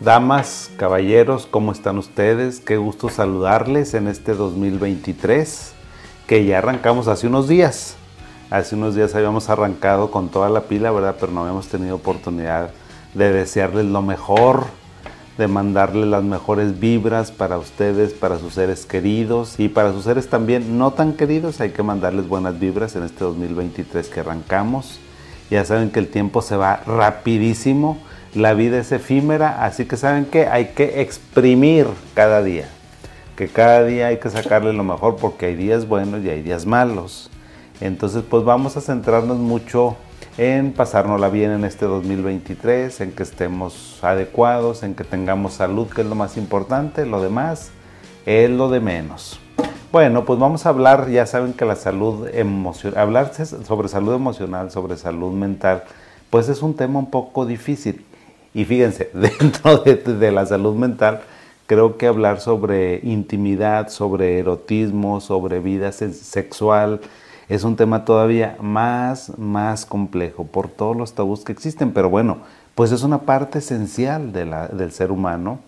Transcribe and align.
Damas, 0.00 0.70
caballeros, 0.78 1.44
¿cómo 1.44 1.70
están 1.70 1.98
ustedes? 1.98 2.60
Qué 2.60 2.78
gusto 2.78 3.10
saludarles 3.10 3.92
en 3.92 4.08
este 4.08 4.32
2023 4.32 5.74
que 6.26 6.46
ya 6.46 6.58
arrancamos 6.58 7.08
hace 7.08 7.26
unos 7.26 7.46
días. 7.46 7.96
Hace 8.48 8.76
unos 8.76 8.94
días 8.94 9.14
habíamos 9.14 9.50
arrancado 9.50 10.10
con 10.10 10.30
toda 10.30 10.48
la 10.48 10.62
pila, 10.62 10.90
¿verdad? 10.92 11.16
Pero 11.20 11.32
no 11.32 11.40
habíamos 11.40 11.68
tenido 11.68 11.96
oportunidad 11.96 12.70
de 13.12 13.32
desearles 13.32 13.84
lo 13.84 14.00
mejor, 14.00 14.68
de 15.38 15.48
mandarles 15.48 16.08
las 16.08 16.24
mejores 16.24 16.78
vibras 16.78 17.30
para 17.30 17.56
ustedes, 17.56 18.12
para 18.12 18.38
sus 18.38 18.54
seres 18.54 18.84
queridos 18.84 19.58
y 19.58 19.68
para 19.68 19.92
sus 19.92 20.04
seres 20.04 20.28
también 20.28 20.76
no 20.76 20.90
tan 20.90 21.14
queridos. 21.14 21.60
Hay 21.60 21.70
que 21.70 21.82
mandarles 21.82 22.28
buenas 22.28 22.58
vibras 22.58 22.96
en 22.96 23.04
este 23.04 23.24
2023 23.24 24.08
que 24.08 24.20
arrancamos. 24.20 24.98
Ya 25.50 25.64
saben 25.64 25.90
que 25.90 26.00
el 26.00 26.08
tiempo 26.08 26.42
se 26.42 26.56
va 26.56 26.82
rapidísimo 26.84 27.98
la 28.34 28.52
vida 28.52 28.78
es 28.78 28.92
efímera, 28.92 29.64
así 29.64 29.86
que 29.86 29.96
saben 29.96 30.26
que 30.26 30.46
hay 30.46 30.66
que 30.66 31.00
exprimir 31.00 31.86
cada 32.14 32.42
día, 32.42 32.68
que 33.36 33.48
cada 33.48 33.84
día 33.84 34.08
hay 34.08 34.18
que 34.18 34.28
sacarle 34.28 34.72
lo 34.74 34.84
mejor 34.84 35.16
porque 35.16 35.46
hay 35.46 35.54
días 35.54 35.88
buenos 35.88 36.22
y 36.22 36.28
hay 36.28 36.42
días 36.42 36.66
malos. 36.66 37.30
Entonces 37.80 38.22
pues 38.28 38.44
vamos 38.44 38.76
a 38.76 38.82
centrarnos 38.82 39.38
mucho 39.38 39.96
en 40.38 40.72
pasárnosla 40.72 41.28
bien 41.30 41.50
en 41.50 41.64
este 41.64 41.84
2023, 41.84 43.00
en 43.00 43.10
que 43.10 43.24
estemos 43.24 43.98
adecuados, 44.02 44.84
en 44.84 44.94
que 44.94 45.02
tengamos 45.02 45.54
salud, 45.54 45.88
que 45.88 46.02
es 46.02 46.06
lo 46.06 46.14
más 46.14 46.36
importante, 46.36 47.04
lo 47.04 47.20
demás 47.20 47.72
es 48.24 48.48
lo 48.48 48.70
de 48.70 48.78
menos. 48.78 49.40
Bueno, 49.90 50.24
pues 50.24 50.38
vamos 50.38 50.64
a 50.64 50.68
hablar, 50.68 51.10
ya 51.10 51.26
saben 51.26 51.54
que 51.54 51.64
la 51.64 51.74
salud 51.74 52.28
emocional, 52.32 53.00
hablar 53.00 53.32
sobre 53.34 53.88
salud 53.88 54.14
emocional, 54.14 54.70
sobre 54.70 54.96
salud 54.96 55.32
mental, 55.32 55.82
pues 56.30 56.48
es 56.48 56.62
un 56.62 56.74
tema 56.74 57.00
un 57.00 57.10
poco 57.10 57.44
difícil. 57.44 58.04
Y 58.54 58.64
fíjense, 58.64 59.10
dentro 59.14 59.78
de, 59.78 60.30
la 60.30 60.46
salud 60.46 60.76
mental, 60.76 61.22
creo 61.66 61.96
que 61.96 62.06
hablar 62.06 62.40
sobre 62.40 63.00
intimidad, 63.02 63.88
sobre 63.88 64.38
erotismo, 64.38 65.20
sobre 65.20 65.58
vida 65.58 65.90
sexual, 65.90 67.00
es 67.48 67.64
un 67.64 67.76
tema 67.76 68.04
todavía 68.04 68.56
más, 68.60 69.38
más 69.38 69.86
complejo 69.86 70.44
por 70.44 70.68
todos 70.68 70.96
los 70.96 71.14
tabús 71.14 71.44
que 71.44 71.52
existen. 71.52 71.92
Pero 71.92 72.10
bueno, 72.10 72.38
pues 72.74 72.92
es 72.92 73.02
una 73.02 73.22
parte 73.22 73.58
esencial 73.58 74.32
de 74.32 74.44
la, 74.44 74.68
del 74.68 74.92
ser 74.92 75.10
humano, 75.10 75.60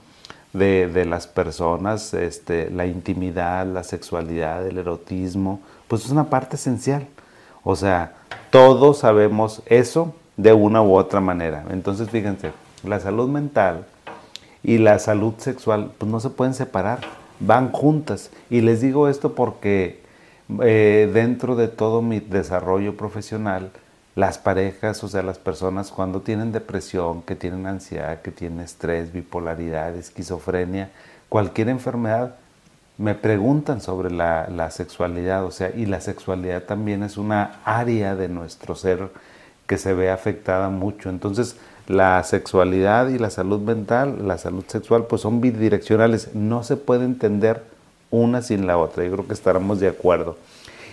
de, 0.53 0.89
de, 0.89 1.05
las 1.05 1.27
personas, 1.27 2.13
este, 2.13 2.71
la 2.71 2.87
intimidad, 2.87 3.67
la 3.67 3.85
sexualidad, 3.85 4.67
el 4.67 4.79
erotismo, 4.79 5.61
pues 5.89 6.05
es 6.05 6.11
una 6.11 6.29
parte 6.29 6.57
esencial. 6.57 7.07
O 7.63 7.77
sea, 7.77 8.15
todos 8.51 8.99
sabemos 8.99 9.63
eso 9.67 10.15
de 10.37 10.53
una 10.53 10.83
u 10.83 10.95
otra 10.95 11.21
manera. 11.21 11.65
Entonces, 11.71 12.11
fíjense, 12.11 12.53
la 12.85 13.01
salud 13.01 13.29
mental 13.29 13.87
y 14.63 14.79
la 14.79 14.99
salud 14.99 15.35
sexual 15.39 15.93
pues 15.97 16.11
no 16.11 16.21
se 16.21 16.31
pueden 16.31 16.55
separar, 16.55 17.01
van 17.39 17.71
juntas. 17.73 18.31
Y 18.51 18.61
les 18.61 18.81
digo 18.81 19.09
esto 19.09 19.35
porque 19.35 20.01
eh, 20.63 21.11
dentro 21.13 21.57
de 21.57 21.69
todo 21.69 22.03
mi 22.03 22.21
desarrollo 22.21 22.97
profesional, 22.97 23.71
las 24.17 24.39
parejas, 24.39 25.03
o 25.05 25.09
sea, 25.09 25.23
las 25.23 25.39
personas 25.39 25.91
cuando 25.91 26.21
tienen 26.21 26.53
depresión, 26.53 27.23
que 27.23 27.37
tienen 27.37 27.67
ansiedad, 27.67 28.23
que 28.23 28.31
tienen 28.31 28.61
estrés, 28.61 29.13
bipolaridad, 29.13 29.95
esquizofrenia, 29.95 30.91
cualquier 31.29 31.69
enfermedad, 31.69 32.37
me 32.99 33.15
preguntan 33.15 33.81
sobre 33.81 34.11
la, 34.11 34.49
la, 34.49 34.71
sexualidad, 34.71 35.45
o 35.45 35.51
sea, 35.51 35.71
y 35.75 35.87
la 35.87 36.03
sexualidad 36.03 36.65
también 36.65 37.03
es 37.03 37.17
una 37.17 37.61
área 37.65 38.15
de 38.15 38.29
nuestro 38.29 38.75
ser 38.75 39.09
que 39.67 39.79
se 39.79 39.95
ve 39.95 40.11
afectada 40.11 40.69
mucho. 40.69 41.09
Entonces, 41.09 41.57
la 41.87 42.23
sexualidad 42.25 43.09
y 43.09 43.19
la 43.19 43.31
salud 43.31 43.61
mental, 43.61 44.29
la 44.29 44.37
salud 44.37 44.65
sexual, 44.67 45.07
pues 45.07 45.23
son 45.23 45.41
bidireccionales. 45.41 46.35
No 46.35 46.63
se 46.63 46.77
puede 46.77 47.05
entender 47.05 47.63
una 48.11 48.43
sin 48.43 48.67
la 48.67 48.79
otra. 48.79 49.05
Yo 49.05 49.13
creo 49.13 49.27
que 49.27 49.35
estaremos 49.35 49.81
de 49.81 49.89
acuerdo. 49.89 50.37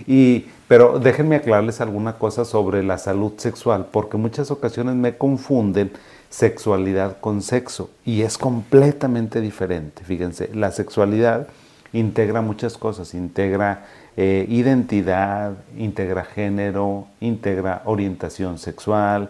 Y, 0.05 0.45
pero 0.67 0.99
déjenme 0.99 1.37
aclararles 1.37 1.81
alguna 1.81 2.13
cosa 2.13 2.45
sobre 2.45 2.83
la 2.83 2.97
salud 2.97 3.33
sexual, 3.37 3.87
porque 3.91 4.17
muchas 4.17 4.51
ocasiones 4.51 4.95
me 4.95 5.17
confunden 5.17 5.91
sexualidad 6.29 7.17
con 7.19 7.41
sexo 7.41 7.89
y 8.05 8.21
es 8.21 8.37
completamente 8.37 9.41
diferente. 9.41 10.03
Fíjense, 10.03 10.49
la 10.53 10.71
sexualidad 10.71 11.47
integra 11.93 12.41
muchas 12.41 12.77
cosas, 12.77 13.13
integra 13.13 13.85
eh, 14.17 14.45
identidad, 14.49 15.53
integra 15.77 16.23
género, 16.25 17.07
integra 17.19 17.81
orientación 17.85 18.57
sexual, 18.57 19.29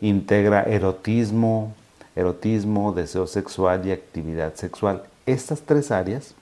integra 0.00 0.62
erotismo, 0.62 1.74
erotismo, 2.16 2.92
deseo 2.92 3.26
sexual 3.26 3.86
y 3.86 3.92
actividad 3.92 4.54
sexual. 4.54 5.02
Estas 5.26 5.60
tres 5.62 5.90
áreas, 5.90 6.34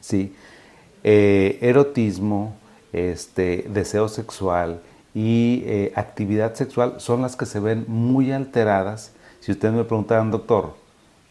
¿sí? 0.00 0.34
Eh, 1.02 1.58
erotismo, 1.62 2.54
este, 2.92 3.66
deseo 3.72 4.08
sexual 4.08 4.80
y 5.14 5.62
eh, 5.64 5.92
actividad 5.96 6.54
sexual 6.54 6.94
son 6.98 7.22
las 7.22 7.36
que 7.36 7.46
se 7.46 7.60
ven 7.60 7.84
muy 7.88 8.32
alteradas. 8.32 9.12
Si 9.40 9.52
ustedes 9.52 9.74
me 9.74 9.84
preguntaran, 9.84 10.30
doctor, 10.30 10.74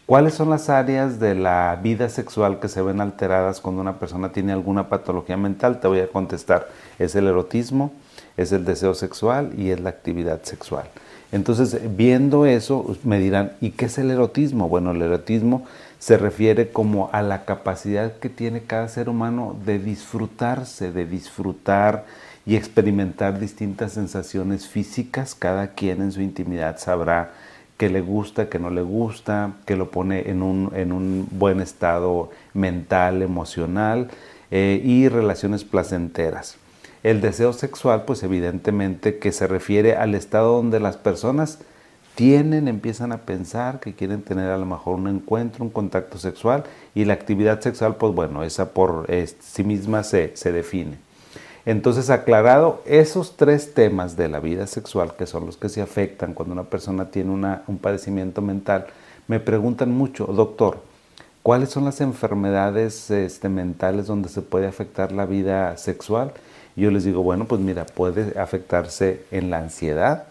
¿cuáles 0.06 0.34
son 0.34 0.50
las 0.50 0.68
áreas 0.68 1.20
de 1.20 1.34
la 1.34 1.78
vida 1.82 2.08
sexual 2.08 2.58
que 2.58 2.68
se 2.68 2.82
ven 2.82 3.00
alteradas 3.00 3.60
cuando 3.60 3.80
una 3.80 3.98
persona 3.98 4.32
tiene 4.32 4.52
alguna 4.52 4.88
patología 4.88 5.36
mental? 5.36 5.80
Te 5.80 5.88
voy 5.88 6.00
a 6.00 6.08
contestar, 6.08 6.68
es 6.98 7.14
el 7.14 7.28
erotismo, 7.28 7.92
es 8.36 8.52
el 8.52 8.64
deseo 8.64 8.94
sexual 8.94 9.52
y 9.56 9.70
es 9.70 9.80
la 9.80 9.90
actividad 9.90 10.42
sexual. 10.42 10.86
Entonces, 11.32 11.78
viendo 11.96 12.44
eso, 12.44 12.96
me 13.04 13.20
dirán, 13.20 13.52
¿y 13.60 13.70
qué 13.70 13.84
es 13.86 13.98
el 13.98 14.10
erotismo? 14.10 14.68
Bueno, 14.68 14.90
el 14.90 15.00
erotismo 15.00 15.64
se 16.00 16.16
refiere 16.16 16.70
como 16.70 17.10
a 17.12 17.20
la 17.20 17.44
capacidad 17.44 18.16
que 18.18 18.30
tiene 18.30 18.62
cada 18.62 18.88
ser 18.88 19.10
humano 19.10 19.54
de 19.66 19.78
disfrutarse, 19.78 20.92
de 20.92 21.04
disfrutar 21.04 22.06
y 22.46 22.56
experimentar 22.56 23.38
distintas 23.38 23.92
sensaciones 23.92 24.66
físicas. 24.66 25.34
Cada 25.34 25.74
quien 25.74 26.00
en 26.00 26.10
su 26.10 26.22
intimidad 26.22 26.78
sabrá 26.78 27.32
qué 27.76 27.90
le 27.90 28.00
gusta, 28.00 28.48
qué 28.48 28.58
no 28.58 28.70
le 28.70 28.80
gusta, 28.80 29.52
qué 29.66 29.76
lo 29.76 29.90
pone 29.90 30.30
en 30.30 30.42
un, 30.42 31.28
buen 31.32 31.60
estado 31.60 32.30
mental, 32.54 33.20
emocional 33.20 34.08
eh, 34.50 34.80
y 34.82 35.06
relaciones 35.08 35.64
placenteras. 35.64 36.56
El 37.02 37.20
deseo 37.20 37.52
sexual, 37.52 38.04
pues 38.06 38.22
evidentemente 38.22 39.18
que 39.18 39.32
se 39.32 39.46
refiere 39.46 39.96
al 39.96 40.14
estado 40.14 40.56
donde 40.56 40.80
las 40.80 40.96
personas 40.96 41.58
tienen, 42.14 42.68
empiezan 42.68 43.12
a 43.12 43.18
pensar 43.18 43.80
que 43.80 43.94
quieren 43.94 44.22
tener 44.22 44.50
a 44.50 44.58
lo 44.58 44.66
mejor 44.66 44.96
un 44.96 45.08
encuentro, 45.08 45.64
un 45.64 45.70
contacto 45.70 46.18
sexual 46.18 46.64
y 46.94 47.04
la 47.04 47.14
actividad 47.14 47.60
sexual, 47.60 47.96
pues 47.96 48.14
bueno, 48.14 48.42
esa 48.42 48.72
por 48.72 49.06
sí 49.40 49.64
misma 49.64 50.02
se, 50.02 50.32
define. 50.44 50.98
Entonces, 51.66 52.10
aclarado 52.10 52.82
esos 52.86 53.36
tres 53.36 53.74
temas 53.74 54.16
de 54.16 54.28
la 54.28 54.40
vida 54.40 54.66
sexual, 54.66 55.14
que 55.16 55.26
son 55.26 55.46
los 55.46 55.56
que 55.56 55.68
se 55.68 55.82
afectan 55.82 56.34
cuando 56.34 56.52
una 56.52 56.64
persona 56.64 57.10
tiene 57.10 57.30
un 57.30 57.78
padecimiento 57.78 58.42
mental, 58.42 58.86
me 59.28 59.40
preguntan 59.40 59.92
mucho, 59.92 60.26
doctor, 60.26 60.82
¿cuáles 61.42 61.70
son 61.70 61.84
las 61.84 62.00
enfermedades 62.00 63.10
este, 63.10 63.48
mentales 63.48 64.06
donde 64.06 64.28
se 64.28 64.42
puede 64.42 64.66
afectar 64.66 65.12
la 65.12 65.26
vida 65.26 65.76
sexual? 65.76 66.32
yo 66.80 66.90
les 66.90 67.04
digo, 67.04 67.22
bueno, 67.22 67.44
pues 67.44 67.60
mira, 67.60 67.84
puede 67.84 68.38
afectarse 68.38 69.24
en 69.30 69.50
la 69.50 69.58
ansiedad, 69.58 70.24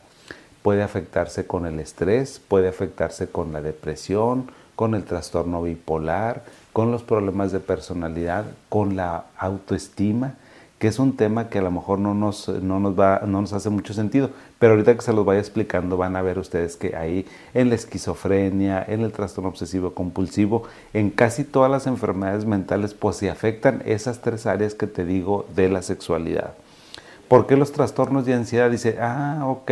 puede 0.61 0.83
afectarse 0.83 1.45
con 1.47 1.65
el 1.65 1.79
estrés, 1.79 2.41
puede 2.47 2.67
afectarse 2.67 3.27
con 3.27 3.51
la 3.51 3.61
depresión, 3.61 4.51
con 4.75 4.95
el 4.95 5.03
trastorno 5.03 5.63
bipolar, 5.63 6.43
con 6.73 6.91
los 6.91 7.03
problemas 7.03 7.51
de 7.51 7.59
personalidad, 7.59 8.45
con 8.69 8.95
la 8.95 9.25
autoestima 9.37 10.35
que 10.79 10.87
es 10.87 10.97
un 10.97 11.17
tema 11.17 11.49
que 11.49 11.59
a 11.59 11.61
lo 11.61 11.71
mejor 11.71 11.99
no 11.99 12.13
nos, 12.13 12.47
no 12.47 12.79
nos, 12.79 12.97
va, 12.97 13.21
no 13.25 13.41
nos 13.41 13.51
hace 13.51 13.69
mucho 13.69 13.93
sentido, 13.93 14.31
pero 14.59 14.73
ahorita 14.73 14.95
que 14.95 15.01
se 15.01 15.11
los 15.11 15.25
vaya 15.25 15.41
explicando 15.41 15.97
van 15.97 16.15
a 16.15 16.21
ver 16.21 16.39
ustedes 16.39 16.77
que 16.77 16.95
ahí 16.95 17.25
en 17.53 17.67
la 17.67 17.75
esquizofrenia, 17.75 18.83
en 18.87 19.01
el 19.01 19.11
trastorno 19.11 19.49
obsesivo 19.49 19.93
compulsivo, 19.93 20.63
en 20.93 21.09
casi 21.09 21.43
todas 21.43 21.69
las 21.69 21.85
enfermedades 21.85 22.45
mentales, 22.45 22.93
pues 22.93 23.17
se 23.17 23.29
afectan 23.29 23.83
esas 23.85 24.21
tres 24.21 24.45
áreas 24.45 24.73
que 24.73 24.87
te 24.87 25.03
digo 25.03 25.45
de 25.53 25.67
la 25.67 25.81
sexualidad. 25.81 26.53
¿Por 27.27 27.45
qué 27.45 27.57
los 27.57 27.73
trastornos 27.73 28.25
de 28.25 28.35
ansiedad? 28.35 28.71
Dice, 28.71 28.97
ah, 29.01 29.43
ok, 29.47 29.71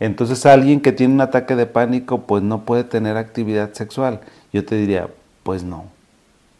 entonces 0.00 0.44
alguien 0.46 0.80
que 0.80 0.92
tiene 0.92 1.14
un 1.14 1.20
ataque 1.20 1.54
de 1.54 1.66
pánico, 1.66 2.22
pues 2.22 2.42
no 2.42 2.64
puede 2.64 2.84
tener 2.84 3.16
actividad 3.16 3.72
sexual. 3.74 4.20
Yo 4.52 4.64
te 4.64 4.74
diría, 4.74 5.08
pues 5.42 5.62
no, 5.62 5.84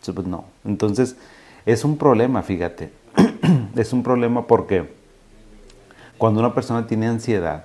pues 0.05 0.27
no. 0.27 0.45
Entonces, 0.65 1.17
es 1.67 1.85
un 1.85 1.97
problema, 1.99 2.43
fíjate 2.43 3.01
es 3.77 3.93
un 3.93 4.03
problema 4.03 4.47
porque 4.47 4.89
cuando 6.19 6.41
una 6.41 6.55
persona 6.55 6.87
tiene 6.87 7.09
ansiedad, 7.09 7.65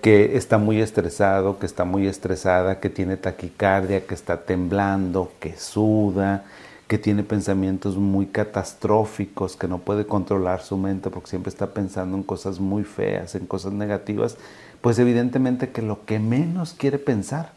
que 0.00 0.36
está 0.36 0.58
muy 0.58 0.80
estresado, 0.80 1.58
que 1.58 1.66
está 1.66 1.84
muy 1.84 2.06
estresada, 2.06 2.78
que 2.78 2.88
tiene 2.88 3.16
taquicardia, 3.16 4.06
que 4.06 4.14
está 4.14 4.44
temblando, 4.44 5.32
que 5.40 5.56
suda, 5.56 6.44
que 6.86 6.98
tiene 6.98 7.24
pensamientos 7.24 7.96
muy 7.96 8.26
catastróficos, 8.26 9.56
que 9.56 9.66
no 9.66 9.78
puede 9.78 10.06
controlar 10.06 10.62
su 10.62 10.76
mente 10.76 11.10
porque 11.10 11.30
siempre 11.30 11.50
está 11.50 11.66
pensando 11.74 12.16
en 12.16 12.22
cosas 12.22 12.60
muy 12.60 12.84
feas, 12.84 13.34
en 13.34 13.46
cosas 13.46 13.72
negativas, 13.72 14.36
pues 14.80 14.98
evidentemente 14.98 15.70
que 15.70 15.82
lo 15.82 16.04
que 16.04 16.18
menos 16.18 16.74
quiere 16.74 16.98
pensar 16.98 17.52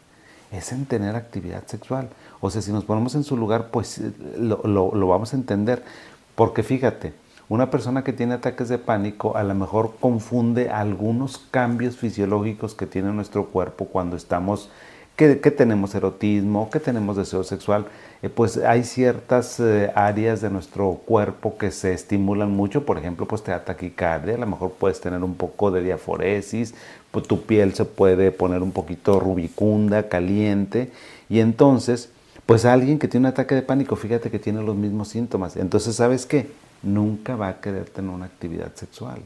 es 0.50 0.72
en 0.72 0.86
tener 0.86 1.16
actividad 1.16 1.66
sexual. 1.66 2.08
O 2.40 2.50
sea, 2.50 2.62
si 2.62 2.72
nos 2.72 2.84
ponemos 2.84 3.14
en 3.14 3.24
su 3.24 3.36
lugar, 3.36 3.70
pues 3.70 3.98
eh, 3.98 4.12
lo, 4.38 4.60
lo 4.64 5.08
vamos 5.08 5.32
a 5.32 5.36
entender. 5.36 5.82
Porque 6.34 6.62
fíjate, 6.62 7.14
una 7.48 7.70
persona 7.70 8.04
que 8.04 8.12
tiene 8.12 8.34
ataques 8.34 8.68
de 8.68 8.78
pánico 8.78 9.36
a 9.36 9.42
lo 9.42 9.54
mejor 9.54 9.96
confunde 10.00 10.70
algunos 10.70 11.38
cambios 11.38 11.96
fisiológicos 11.96 12.74
que 12.74 12.86
tiene 12.86 13.12
nuestro 13.12 13.46
cuerpo 13.46 13.86
cuando 13.86 14.16
estamos 14.16 14.70
que, 15.16 15.36
tenemos 15.50 15.94
erotismo, 15.94 16.70
que 16.70 16.80
tenemos 16.80 17.16
deseo 17.16 17.44
sexual, 17.44 17.86
eh, 18.22 18.28
pues 18.28 18.56
hay 18.56 18.82
ciertas 18.82 19.60
eh, 19.60 19.92
áreas 19.94 20.40
de 20.40 20.50
nuestro 20.50 21.00
cuerpo 21.04 21.58
que 21.58 21.70
se 21.70 21.92
estimulan 21.92 22.50
mucho, 22.50 22.86
por 22.86 22.98
ejemplo, 22.98 23.26
pues 23.26 23.42
te 23.42 23.50
da 23.50 23.64
taquicardia, 23.64 24.34
a 24.34 24.38
lo 24.38 24.46
mejor 24.46 24.72
puedes 24.72 25.00
tener 25.00 25.22
un 25.22 25.34
poco 25.34 25.70
de 25.70 25.82
diaforesis, 25.82 26.74
pues 27.10 27.26
tu 27.26 27.42
piel 27.42 27.74
se 27.74 27.84
puede 27.84 28.32
poner 28.32 28.62
un 28.62 28.72
poquito 28.72 29.20
rubicunda, 29.20 30.08
caliente, 30.08 30.90
y 31.28 31.40
entonces, 31.40 32.08
pues 32.46 32.64
alguien 32.64 32.98
que 32.98 33.08
tiene 33.08 33.26
un 33.26 33.32
ataque 33.32 33.54
de 33.54 33.62
pánico, 33.62 33.96
fíjate 33.96 34.30
que 34.30 34.38
tiene 34.38 34.62
los 34.62 34.76
mismos 34.76 35.08
síntomas, 35.08 35.56
entonces, 35.56 35.94
¿sabes 35.94 36.26
qué? 36.26 36.50
Nunca 36.82 37.36
va 37.36 37.48
a 37.48 37.60
querer 37.60 37.84
tener 37.90 38.10
una 38.10 38.26
actividad 38.26 38.74
sexual. 38.74 39.20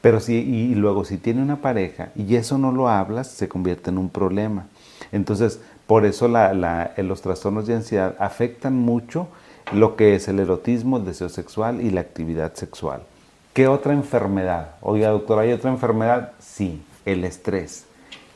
Pero 0.00 0.18
si, 0.18 0.34
y 0.34 0.74
luego 0.74 1.04
si 1.04 1.16
tiene 1.16 1.42
una 1.42 1.62
pareja 1.62 2.10
y 2.16 2.34
eso 2.34 2.58
no 2.58 2.72
lo 2.72 2.88
hablas, 2.88 3.28
se 3.28 3.48
convierte 3.48 3.90
en 3.90 3.98
un 3.98 4.10
problema. 4.10 4.66
Entonces, 5.12 5.60
por 5.86 6.04
eso 6.04 6.26
los 6.28 7.22
trastornos 7.22 7.66
de 7.66 7.74
ansiedad 7.74 8.16
afectan 8.18 8.74
mucho 8.74 9.28
lo 9.72 9.94
que 9.94 10.14
es 10.14 10.26
el 10.28 10.40
erotismo, 10.40 10.96
el 10.96 11.04
deseo 11.04 11.28
sexual 11.28 11.80
y 11.80 11.90
la 11.90 12.00
actividad 12.00 12.54
sexual. 12.54 13.02
¿Qué 13.52 13.68
otra 13.68 13.92
enfermedad? 13.92 14.76
Oiga, 14.80 15.10
doctor, 15.10 15.38
¿hay 15.38 15.52
otra 15.52 15.70
enfermedad? 15.70 16.32
Sí, 16.40 16.82
el 17.04 17.24
estrés. 17.24 17.84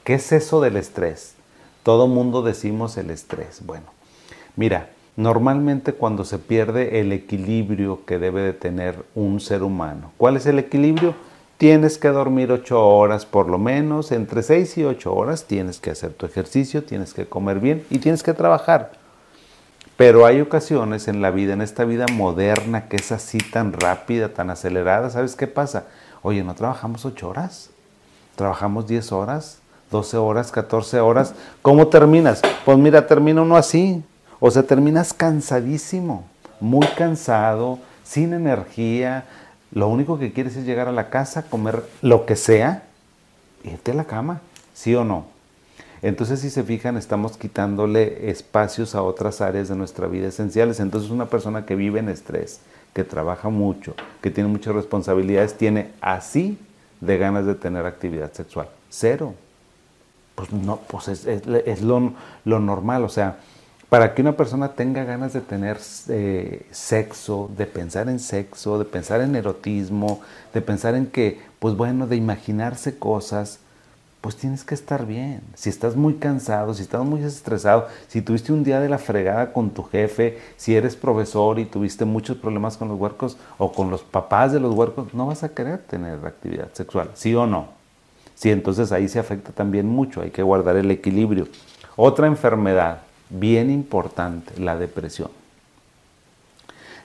¿Qué 0.04 0.14
es 0.14 0.30
eso 0.32 0.60
del 0.60 0.76
estrés? 0.76 1.34
Todo 1.82 2.06
mundo 2.06 2.42
decimos 2.42 2.98
el 2.98 3.10
estrés. 3.10 3.64
Bueno, 3.64 3.86
mira, 4.56 4.90
normalmente 5.16 5.94
cuando 5.94 6.24
se 6.24 6.38
pierde 6.38 7.00
el 7.00 7.12
equilibrio 7.12 8.04
que 8.04 8.18
debe 8.18 8.42
de 8.42 8.52
tener 8.52 9.04
un 9.14 9.40
ser 9.40 9.62
humano, 9.62 10.12
¿cuál 10.18 10.36
es 10.36 10.44
el 10.46 10.58
equilibrio? 10.58 11.14
Tienes 11.58 11.96
que 11.96 12.08
dormir 12.08 12.52
ocho 12.52 12.86
horas 12.86 13.24
por 13.24 13.48
lo 13.48 13.56
menos, 13.56 14.12
entre 14.12 14.42
seis 14.42 14.76
y 14.76 14.84
ocho 14.84 15.14
horas 15.14 15.44
tienes 15.44 15.80
que 15.80 15.90
hacer 15.90 16.12
tu 16.12 16.26
ejercicio, 16.26 16.84
tienes 16.84 17.14
que 17.14 17.26
comer 17.26 17.60
bien 17.60 17.84
y 17.88 17.98
tienes 17.98 18.22
que 18.22 18.34
trabajar. 18.34 18.92
Pero 19.96 20.26
hay 20.26 20.42
ocasiones 20.42 21.08
en 21.08 21.22
la 21.22 21.30
vida, 21.30 21.54
en 21.54 21.62
esta 21.62 21.84
vida 21.84 22.04
moderna 22.12 22.88
que 22.88 22.96
es 22.96 23.10
así 23.10 23.38
tan 23.38 23.72
rápida, 23.72 24.34
tan 24.34 24.50
acelerada, 24.50 25.08
¿sabes 25.08 25.34
qué 25.34 25.46
pasa? 25.46 25.84
Oye, 26.20 26.44
¿no 26.44 26.54
trabajamos 26.54 27.06
ocho 27.06 27.30
horas? 27.30 27.70
¿Trabajamos 28.34 28.86
diez 28.86 29.10
horas? 29.10 29.60
¿12 29.90 30.14
horas? 30.16 30.52
¿14 30.52 30.98
horas? 30.98 31.34
¿Cómo 31.62 31.86
terminas? 31.88 32.42
Pues 32.66 32.76
mira, 32.76 33.06
termina 33.06 33.40
uno 33.40 33.56
así. 33.56 34.04
O 34.40 34.50
sea, 34.50 34.62
terminas 34.62 35.14
cansadísimo, 35.14 36.26
muy 36.60 36.86
cansado, 36.88 37.78
sin 38.04 38.34
energía, 38.34 39.24
lo 39.72 39.88
único 39.88 40.18
que 40.18 40.32
quieres 40.32 40.56
es 40.56 40.64
llegar 40.64 40.88
a 40.88 40.92
la 40.92 41.10
casa, 41.10 41.48
comer 41.48 41.82
lo 42.02 42.26
que 42.26 42.36
sea, 42.36 42.84
irte 43.64 43.90
a 43.90 43.94
la 43.94 44.04
cama, 44.04 44.40
¿sí 44.74 44.94
o 44.94 45.04
no? 45.04 45.26
Entonces, 46.02 46.40
si 46.40 46.50
se 46.50 46.62
fijan, 46.62 46.96
estamos 46.96 47.36
quitándole 47.36 48.30
espacios 48.30 48.94
a 48.94 49.02
otras 49.02 49.40
áreas 49.40 49.68
de 49.68 49.76
nuestra 49.76 50.06
vida 50.06 50.28
esenciales. 50.28 50.78
Entonces, 50.78 51.10
una 51.10 51.26
persona 51.26 51.64
que 51.66 51.74
vive 51.74 52.00
en 52.00 52.08
estrés, 52.08 52.60
que 52.92 53.02
trabaja 53.02 53.48
mucho, 53.48 53.94
que 54.20 54.30
tiene 54.30 54.48
muchas 54.48 54.74
responsabilidades, 54.74 55.56
tiene 55.56 55.90
así 56.00 56.58
de 57.00 57.18
ganas 57.18 57.46
de 57.46 57.54
tener 57.54 57.86
actividad 57.86 58.32
sexual. 58.32 58.68
Cero. 58.90 59.34
Pues 60.34 60.52
no, 60.52 60.80
pues 60.86 61.08
es, 61.08 61.82
lo, 61.82 62.12
lo 62.44 62.60
normal. 62.60 63.04
O 63.04 63.08
sea, 63.08 63.38
para 63.88 64.14
que 64.14 64.22
una 64.22 64.36
persona 64.36 64.72
tenga 64.72 65.04
ganas 65.04 65.32
de 65.32 65.40
tener 65.40 65.78
eh, 66.08 66.66
sexo, 66.72 67.50
de 67.56 67.66
pensar 67.66 68.08
en 68.08 68.18
sexo, 68.18 68.78
de 68.78 68.84
pensar 68.84 69.20
en 69.20 69.36
erotismo, 69.36 70.20
de 70.52 70.60
pensar 70.60 70.94
en 70.94 71.06
que, 71.06 71.40
pues 71.58 71.76
bueno, 71.76 72.06
de 72.06 72.16
imaginarse 72.16 72.98
cosas, 72.98 73.60
pues 74.20 74.34
tienes 74.34 74.64
que 74.64 74.74
estar 74.74 75.06
bien. 75.06 75.40
Si 75.54 75.70
estás 75.70 75.94
muy 75.94 76.14
cansado, 76.14 76.74
si 76.74 76.82
estás 76.82 77.04
muy 77.04 77.22
estresado, 77.22 77.86
si 78.08 78.22
tuviste 78.22 78.52
un 78.52 78.64
día 78.64 78.80
de 78.80 78.88
la 78.88 78.98
fregada 78.98 79.52
con 79.52 79.70
tu 79.70 79.84
jefe, 79.84 80.40
si 80.56 80.74
eres 80.74 80.96
profesor 80.96 81.60
y 81.60 81.64
tuviste 81.64 82.04
muchos 82.04 82.36
problemas 82.38 82.76
con 82.76 82.88
los 82.88 82.98
huercos 82.98 83.36
o 83.56 83.70
con 83.70 83.88
los 83.88 84.02
papás 84.02 84.52
de 84.52 84.58
los 84.58 84.74
huercos, 84.74 85.14
no 85.14 85.26
vas 85.26 85.44
a 85.44 85.50
querer 85.50 85.78
tener 85.78 86.26
actividad 86.26 86.72
sexual, 86.72 87.10
¿sí 87.14 87.36
o 87.36 87.46
no? 87.46 87.68
Sí, 88.34 88.50
entonces 88.50 88.90
ahí 88.90 89.08
se 89.08 89.20
afecta 89.20 89.52
también 89.52 89.86
mucho, 89.86 90.22
hay 90.22 90.30
que 90.30 90.42
guardar 90.42 90.76
el 90.76 90.90
equilibrio. 90.90 91.46
Otra 91.94 92.26
enfermedad 92.26 93.05
bien 93.30 93.70
importante, 93.70 94.58
la 94.60 94.76
depresión. 94.76 95.30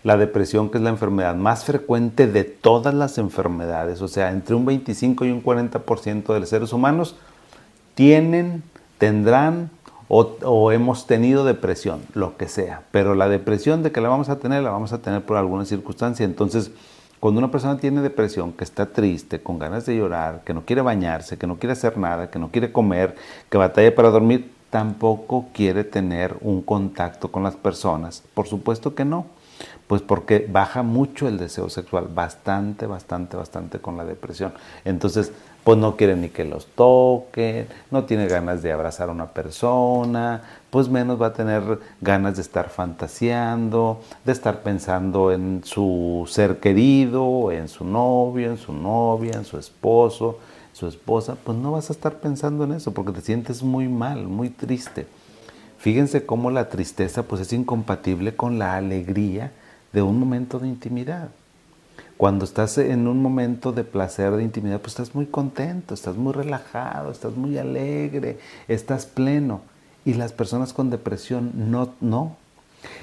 La 0.03 0.17
depresión, 0.17 0.69
que 0.69 0.77
es 0.77 0.83
la 0.83 0.89
enfermedad 0.89 1.35
más 1.35 1.63
frecuente 1.63 2.25
de 2.25 2.43
todas 2.43 2.93
las 2.93 3.17
enfermedades, 3.17 4.01
o 4.01 4.07
sea, 4.07 4.31
entre 4.31 4.55
un 4.55 4.65
25 4.65 5.25
y 5.25 5.31
un 5.31 5.43
40% 5.43 6.33
de 6.33 6.39
los 6.39 6.49
seres 6.49 6.73
humanos 6.73 7.15
tienen, 7.93 8.63
tendrán 8.97 9.69
o, 10.07 10.37
o, 10.43 10.71
hemos 10.71 11.07
tenido 11.07 11.45
depresión, 11.45 12.01
lo 12.15 12.35
que 12.35 12.47
sea. 12.47 12.81
Pero 12.91 13.15
la 13.15 13.29
depresión 13.29 13.83
de 13.83 13.91
que 13.91 14.01
la 14.01 14.09
vamos 14.09 14.29
a 14.29 14.39
tener, 14.39 14.63
la 14.63 14.71
vamos 14.71 14.91
a 14.91 15.01
tener 15.01 15.21
por 15.21 15.37
alguna 15.37 15.65
circunstancia. 15.65 16.25
Entonces, 16.25 16.71
cuando 17.21 17.37
una 17.37 17.51
persona 17.51 17.77
tiene 17.77 18.01
depresión, 18.01 18.51
que 18.51 18.63
está 18.63 18.87
triste, 18.87 19.41
con 19.41 19.59
ganas 19.59 19.85
de 19.85 19.95
llorar, 19.95 20.41
que 20.43 20.55
no 20.55 20.65
quiere 20.65 20.81
bañarse, 20.81 21.37
que 21.37 21.45
no 21.45 21.57
quiere 21.57 21.73
hacer 21.73 21.95
nada, 21.97 22.31
que 22.31 22.39
no 22.39 22.49
quiere 22.49 22.71
comer, 22.71 23.15
que 23.47 23.59
batalla 23.59 23.93
para 23.93 24.09
dormir, 24.09 24.51
tampoco 24.71 25.47
quiere 25.53 25.83
tener 25.83 26.37
un 26.41 26.63
contacto 26.63 27.31
con 27.31 27.43
las 27.43 27.55
personas. 27.55 28.23
Por 28.33 28.47
supuesto 28.47 28.95
que 28.95 29.05
no, 29.05 29.27
pues 29.85 30.01
porque 30.01 30.47
baja 30.49 30.81
mucho 30.81 31.27
el 31.27 31.37
deseo 31.37 31.69
sexual, 31.69 32.07
bastante, 32.11 32.87
bastante, 32.87 33.35
bastante 33.35 33.79
con 33.79 33.97
la 33.97 34.05
depresión. 34.05 34.53
Entonces, 34.85 35.33
pues 35.65 35.77
no 35.77 35.97
quiere 35.97 36.15
ni 36.15 36.29
que 36.29 36.45
los 36.45 36.65
toquen, 36.67 37.67
no 37.91 38.05
tiene 38.05 38.27
ganas 38.27 38.63
de 38.63 38.71
abrazar 38.71 39.09
a 39.09 39.11
una 39.11 39.27
persona, 39.27 40.41
pues 40.69 40.87
menos 40.87 41.21
va 41.21 41.27
a 41.27 41.33
tener 41.33 41.79
ganas 41.99 42.37
de 42.37 42.41
estar 42.41 42.69
fantaseando, 42.69 44.01
de 44.23 44.31
estar 44.31 44.61
pensando 44.61 45.33
en 45.33 45.61
su 45.65 46.27
ser 46.29 46.59
querido, 46.59 47.51
en 47.51 47.67
su 47.67 47.83
novio, 47.83 48.49
en 48.49 48.57
su 48.57 48.71
novia, 48.71 49.33
en 49.33 49.45
su 49.45 49.57
esposo 49.57 50.39
su 50.73 50.87
esposa, 50.87 51.35
pues 51.43 51.57
no 51.57 51.71
vas 51.71 51.89
a 51.89 51.93
estar 51.93 52.19
pensando 52.19 52.63
en 52.63 52.73
eso 52.73 52.93
porque 52.93 53.11
te 53.11 53.21
sientes 53.21 53.63
muy 53.63 53.87
mal, 53.87 54.27
muy 54.27 54.49
triste. 54.49 55.07
Fíjense 55.77 56.25
cómo 56.25 56.51
la 56.51 56.69
tristeza 56.69 57.23
pues 57.23 57.41
es 57.41 57.53
incompatible 57.53 58.35
con 58.35 58.59
la 58.59 58.75
alegría 58.75 59.51
de 59.93 60.01
un 60.01 60.19
momento 60.19 60.59
de 60.59 60.67
intimidad. 60.67 61.29
Cuando 62.17 62.45
estás 62.45 62.77
en 62.77 63.07
un 63.07 63.21
momento 63.21 63.71
de 63.71 63.83
placer, 63.83 64.31
de 64.33 64.43
intimidad, 64.43 64.79
pues 64.79 64.93
estás 64.93 65.15
muy 65.15 65.25
contento, 65.25 65.95
estás 65.95 66.15
muy 66.15 66.33
relajado, 66.33 67.11
estás 67.11 67.35
muy 67.35 67.57
alegre, 67.57 68.37
estás 68.67 69.07
pleno. 69.07 69.61
Y 70.05 70.13
las 70.13 70.31
personas 70.31 70.71
con 70.71 70.91
depresión 70.91 71.51
no, 71.71 71.93
no. 71.99 72.37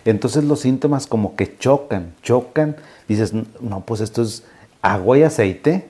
Entonces 0.05 0.45
los 0.45 0.61
síntomas 0.61 1.09
como 1.09 1.35
que 1.35 1.59
chocan, 1.59 2.15
chocan. 2.23 2.77
Dices, 3.09 3.33
no, 3.61 3.81
pues 3.81 4.01
esto 4.01 4.23
es 4.23 4.45
agua 4.83 5.19
y 5.19 5.25
aceite 5.25 5.89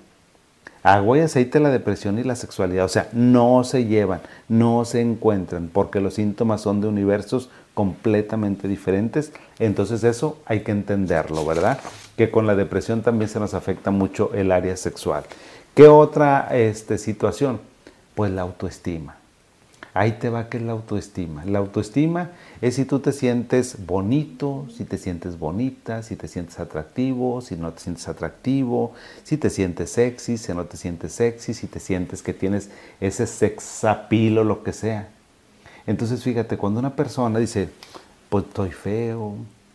Agua 0.89 1.19
y 1.19 1.21
aceite, 1.21 1.61
la 1.61 1.69
depresión 1.69 2.19
y 2.19 2.25
la 2.25 2.35
sexualidad, 2.35 2.87
o 2.87 2.89
sea, 2.89 3.11
no 3.13 3.63
se 3.63 3.85
llevan, 3.85 4.23
no 4.49 4.87
se 4.87 5.03
encuentran, 5.03 5.69
porque 5.71 6.01
los 6.01 6.15
síntomas 6.15 6.63
son 6.63 6.81
de 6.81 6.89
universos 6.89 7.51
completamente 7.75 8.69
diferentes. 8.69 9.31
Entonces 9.59 10.03
eso 10.03 10.39
hay 10.47 10.61
que 10.61 10.73
entenderlo, 10.73 11.45
¿verdad? 11.45 11.79
Que 12.17 12.31
con 12.31 12.47
la 12.47 12.55
depresión 12.55 13.03
también 13.03 13.29
se 13.29 13.39
nos 13.39 13.53
afecta 13.53 13.91
mucho 13.91 14.33
el 14.33 14.51
área 14.51 14.79
sexual. 14.79 15.25
¿Qué 15.75 15.89
otra 15.89 16.49
este, 16.53 16.97
situación? 16.97 17.61
Pues 18.15 18.31
la 18.31 18.41
autoestima. 18.41 19.17
Ahí 19.99 20.13
te 20.13 20.31
va 20.31 20.49
que 20.49 20.59
es 20.59 20.63
la 20.63 20.71
autoestima. 20.71 21.45
La 21.45 21.59
autoestima 21.59 22.31
es 22.61 22.77
si 22.77 22.85
tú 22.85 23.01
te 23.01 23.11
sientes 23.11 23.85
bonito, 23.85 24.67
si 24.73 24.85
te 24.85 24.97
sientes 24.97 25.41
bonita, 25.41 26.05
si 26.05 26.15
te 26.15 26.29
sientes 26.29 26.61
atractivo, 26.61 27.41
si 27.41 27.57
no 27.57 27.73
te 27.73 27.81
sientes 27.81 28.07
atractivo, 28.07 28.93
si 29.25 29.39
te 29.39 29.51
sientes 29.51 29.91
sexy, 29.91 30.39
si 30.39 30.55
no 30.55 30.67
te 30.67 30.77
sientes 30.77 31.15
sexy, 31.15 31.53
si 31.53 31.67
te 31.67 31.81
sientes 31.81 32.23
que 32.23 32.33
tienes 32.33 32.71
ese 33.01 33.27
sex 33.27 33.83
appeal 33.83 34.39
o 34.39 34.45
lo 34.45 34.63
que 34.63 34.73
sea. 34.73 35.09
Entonces 35.85 36.23
fíjate, 36.23 36.57
cuando 36.57 36.79
una 36.79 36.95
persona 36.95 37.41
dice, 37.41 37.69
pues 38.29 38.45
estoy 38.45 38.71
feo, 38.71 39.35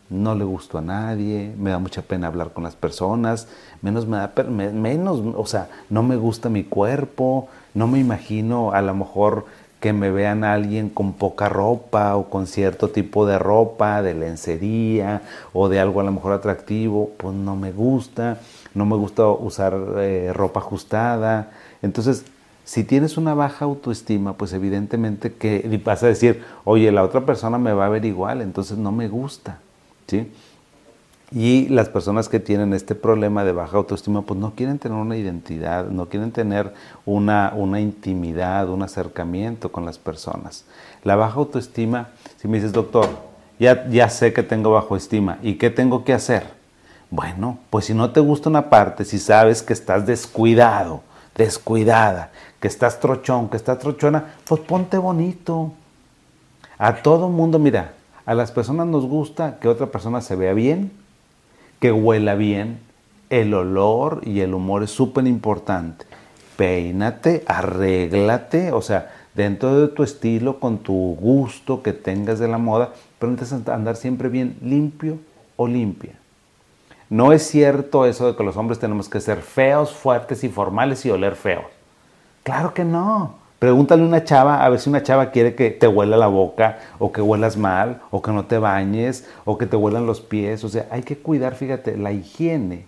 no 0.10 0.36
le 0.36 0.46
gusto 0.46 0.78
a 0.78 0.82
nadie, 0.82 1.54
me 1.58 1.72
da 1.72 1.80
mucha 1.80 2.02
pena 2.02 2.28
hablar 2.28 2.54
con 2.54 2.64
las 2.64 2.78
personas, 2.78 3.50
menos 3.82 4.08
me 4.08 4.16
da, 4.16 4.32
menos, 4.48 5.20
o 5.36 5.46
sea, 5.46 5.68
no 5.90 6.02
me 6.02 6.16
gusta 6.16 6.48
mi 6.48 6.64
cuerpo, 6.64 7.50
no 7.74 7.88
me 7.88 8.00
imagino 8.00 8.72
a 8.72 8.82
lo 8.82 8.94
mejor 8.94 9.46
que 9.84 9.92
me 9.92 10.12
vean 10.12 10.46
a 10.46 10.54
alguien 10.54 10.88
con 10.88 11.12
poca 11.12 11.50
ropa 11.50 12.16
o 12.16 12.30
con 12.30 12.48
cierto 12.48 12.92
tipo 12.92 13.26
de 13.26 13.38
ropa, 13.38 14.02
de 14.02 14.14
lencería 14.14 15.24
o 15.52 15.68
de 15.68 15.82
algo 15.82 16.00
a 16.00 16.06
lo 16.06 16.14
mejor 16.14 16.32
atractivo, 16.32 17.12
pues 17.18 17.36
no 17.36 17.58
me 17.58 17.74
gusta, 17.74 18.40
no 18.74 18.86
me 18.86 18.96
gusta 18.96 19.28
usar 19.28 19.78
eh, 19.98 20.32
ropa 20.34 20.62
ajustada. 20.62 21.52
Entonces, 21.82 22.24
si 22.64 22.86
tienes 22.86 23.18
una 23.18 23.34
baja 23.34 23.66
autoestima, 23.66 24.38
pues 24.38 24.54
evidentemente 24.54 25.34
que 25.34 25.82
vas 25.84 26.02
a 26.02 26.08
decir, 26.08 26.42
oye, 26.64 26.90
la 26.90 27.04
otra 27.04 27.26
persona 27.26 27.58
me 27.58 27.74
va 27.74 27.88
a 27.88 27.90
ver 27.90 28.06
igual, 28.06 28.40
entonces 28.40 28.78
no 28.78 28.94
me 28.94 29.10
gusta, 29.10 29.60
¿sí? 30.08 30.32
Y 31.36 31.68
las 31.70 31.90
personas 31.90 32.30
que 32.30 32.40
tienen 32.40 32.74
este 32.74 32.94
problema 32.94 33.44
de 33.44 33.54
baja 33.54 33.78
autoestima, 33.78 34.22
pues 34.22 34.40
no 34.40 34.54
quieren 34.54 34.78
tener 34.78 35.00
una 35.00 35.18
identidad, 35.18 35.88
no 35.88 36.08
quieren 36.08 36.32
tener 36.32 36.74
una, 37.08 37.54
una 37.56 37.80
intimidad, 37.82 38.70
un 38.70 38.84
acercamiento 38.84 39.72
con 39.72 39.84
las 39.84 39.98
personas. 39.98 40.66
La 41.04 41.16
baja 41.16 41.40
autoestima, 41.40 42.10
si 42.38 42.48
me 42.48 42.58
dices, 42.58 42.72
doctor, 42.72 43.10
ya, 43.58 43.90
ya 43.90 44.10
sé 44.10 44.32
que 44.32 44.44
tengo 44.44 44.72
baja 44.72 44.96
estima, 44.96 45.40
¿y 45.42 45.56
qué 45.56 45.72
tengo 45.72 46.04
que 46.04 46.14
hacer? 46.14 46.46
Bueno, 47.10 47.58
pues 47.72 47.86
si 47.86 47.96
no 47.96 48.12
te 48.12 48.20
gusta 48.20 48.50
una 48.50 48.70
parte, 48.70 49.04
si 49.04 49.18
sabes 49.18 49.64
que 49.64 49.74
estás 49.74 50.06
descuidado, 50.06 51.02
descuidada, 51.36 52.32
que 52.60 52.68
estás 52.68 53.00
trochón, 53.00 53.50
que 53.50 53.58
estás 53.58 53.80
trochona, 53.80 54.36
pues 54.48 54.62
ponte 54.62 55.00
bonito. 55.00 55.74
A 56.78 56.96
todo 56.96 57.28
mundo, 57.30 57.58
mira, 57.58 57.94
a 58.24 58.36
las 58.36 58.52
personas 58.52 58.86
nos 58.86 59.06
gusta 59.08 59.58
que 59.60 59.68
otra 59.68 59.88
persona 59.88 60.22
se 60.22 60.36
vea 60.36 60.54
bien, 60.54 61.03
que 61.84 61.92
huela 61.92 62.36
bien. 62.36 62.80
El 63.30 63.54
olor 63.54 64.22
y 64.24 64.40
el 64.40 64.54
humor 64.54 64.84
es 64.84 64.92
súper 64.92 65.28
importante. 65.28 66.06
Peínate, 66.56 67.44
arréglate, 67.46 68.72
o 68.72 68.82
sea, 68.82 69.12
dentro 69.34 69.82
de 69.82 69.90
tu 69.90 70.02
estilo, 70.04 70.62
con 70.62 70.78
tu 70.78 70.94
gusto 71.20 71.84
que 71.84 71.92
tengas 71.92 72.40
de 72.40 72.48
la 72.48 72.58
moda, 72.58 72.94
pero 73.20 73.34
necesitas 73.34 73.76
andar 73.76 73.98
siempre 73.98 74.30
bien 74.30 74.56
limpio 74.62 75.18
o 75.58 75.68
limpia. 75.68 76.14
No 77.10 77.34
es 77.34 77.46
cierto 77.46 78.06
eso 78.06 78.28
de 78.28 78.38
que 78.38 78.46
los 78.46 78.56
hombres 78.56 78.80
tenemos 78.80 79.10
que 79.10 79.20
ser 79.20 79.42
feos, 79.42 79.92
fuertes 79.92 80.46
y 80.46 80.48
formales 80.48 81.06
y 81.06 81.10
oler 81.10 81.36
feos. 81.36 81.66
Claro 82.44 82.74
que 82.74 82.86
no. 82.86 83.36
Pregúntale 83.64 84.04
a 84.04 84.06
una 84.06 84.26
chava 84.26 84.62
a 84.62 84.68
ver 84.68 84.78
si 84.78 84.90
una 84.90 85.04
chava 85.04 85.32
quiere 85.32 85.56
que 85.56 85.72
te 85.72 85.88
huela 85.88 86.18
la 86.18 86.28
boca 86.28 86.80
o 87.00 87.14
que 87.14 87.22
huelas 87.22 87.56
mal 87.56 88.02
o 88.12 88.22
que 88.22 88.34
no 88.34 88.44
te 88.44 88.58
bañes 88.58 89.26
o 89.46 89.58
que 89.58 89.66
te 89.66 89.78
huelan 89.78 90.06
los 90.06 90.20
pies. 90.20 90.66
O 90.66 90.68
sea, 90.68 90.86
hay 90.92 91.04
que 91.04 91.18
cuidar, 91.18 91.56
fíjate, 91.56 91.96
la 91.96 92.12
higiene. 92.12 92.88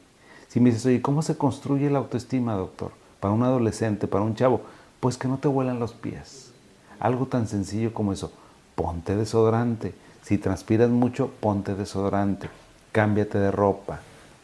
Si 0.50 0.60
me 0.60 0.72
dices, 0.72 0.86
oye, 0.86 1.01
¿cómo 1.01 1.22
se 1.22 1.38
construye 1.38 1.89
la 1.89 2.00
autoestima, 2.00 2.55
doctor? 2.55 2.91
Para 3.22 3.34
un 3.34 3.44
adolescente, 3.44 4.05
para 4.05 4.25
un 4.25 4.36
chavo. 4.36 4.63
Pues 5.00 5.17
que 5.17 5.29
no 5.29 5.38
te 5.38 5.48
huelan 5.48 5.79
los 5.79 5.94
pies. 5.94 6.51
Algo 7.00 7.27
tan 7.27 7.48
sencillo 7.48 7.94
como 7.94 8.12
eso. 8.12 8.34
Ponte 8.75 9.15
desodorante. 9.15 9.94
Si 10.24 10.38
transpiras 10.38 10.89
mucho, 10.89 11.32
ponte 11.39 11.74
desodorante. 11.74 12.50
Cámbiate 12.91 13.38
de 13.38 13.50
ropa. 13.50 14.01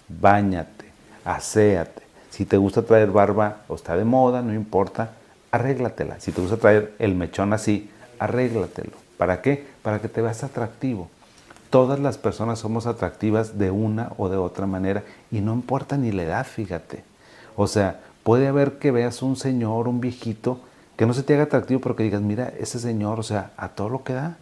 Báñate. 0.07 0.85
Aséate. 1.25 2.03
Si 2.29 2.45
te 2.45 2.55
gusta 2.55 2.83
traer 2.83 3.11
barba 3.11 3.63
o 3.67 3.75
está 3.75 3.97
de 3.97 4.05
moda, 4.05 4.41
no 4.41 4.53
importa, 4.53 5.11
arréglatela. 5.51 6.19
Si 6.19 6.31
te 6.31 6.41
gusta 6.41 6.57
traer 6.57 6.93
el 6.99 7.15
mechón 7.15 7.53
así, 7.53 7.89
arréglatelo. 8.19 8.93
¿Para 9.17 9.41
qué? 9.41 9.67
Para 9.83 9.99
que 9.99 10.07
te 10.07 10.21
veas 10.21 10.43
atractivo. 10.43 11.09
Todas 11.69 11.99
las 11.99 12.17
personas 12.17 12.59
somos 12.59 12.85
atractivas 12.85 13.57
de 13.57 13.71
una 13.71 14.11
o 14.17 14.29
de 14.29 14.37
otra 14.37 14.65
manera 14.65 15.03
y 15.31 15.39
no 15.41 15.53
importa 15.53 15.97
ni 15.97 16.11
la 16.11 16.23
edad, 16.23 16.45
fíjate. 16.45 17.03
O 17.55 17.67
sea, 17.67 18.01
puede 18.23 18.47
haber 18.47 18.79
que 18.79 18.91
veas 18.91 19.21
un 19.21 19.35
señor, 19.35 19.87
un 19.87 20.01
viejito, 20.01 20.59
que 20.97 21.05
no 21.05 21.13
se 21.13 21.23
te 21.23 21.33
haga 21.33 21.43
atractivo, 21.43 21.79
pero 21.79 21.95
que 21.95 22.03
digas, 22.03 22.21
mira, 22.21 22.51
ese 22.59 22.79
señor, 22.79 23.19
o 23.19 23.23
sea, 23.23 23.51
a 23.57 23.69
todo 23.69 23.89
lo 23.89 24.03
que 24.03 24.13
da, 24.13 24.37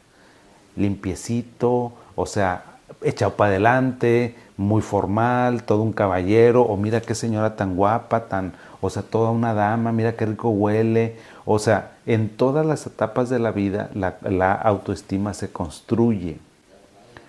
limpiecito, 0.76 1.94
o 2.16 2.26
sea, 2.26 2.64
echado 3.02 3.36
para 3.36 3.52
adelante, 3.52 4.36
muy 4.58 4.82
formal, 4.82 5.64
todo 5.64 5.82
un 5.84 5.94
caballero, 5.94 6.64
o 6.64 6.76
mira 6.78 7.02
qué 7.02 7.16
señora 7.16 7.56
tan 7.56 7.76
guapa, 7.76 8.26
tan, 8.28 8.54
o 8.82 8.90
sea, 8.90 9.04
toda 9.04 9.32
una 9.32 9.54
dama, 9.54 9.92
mira 9.92 10.16
qué 10.16 10.26
rico 10.26 10.50
huele. 10.50 11.18
O 11.46 11.60
sea, 11.60 11.98
en 12.06 12.30
todas 12.30 12.66
las 12.66 12.86
etapas 12.88 13.30
de 13.30 13.40
la 13.40 13.52
vida 13.52 13.90
la, 13.94 14.54
autoestima 14.54 15.34
se 15.34 15.52
construye. 15.52 16.38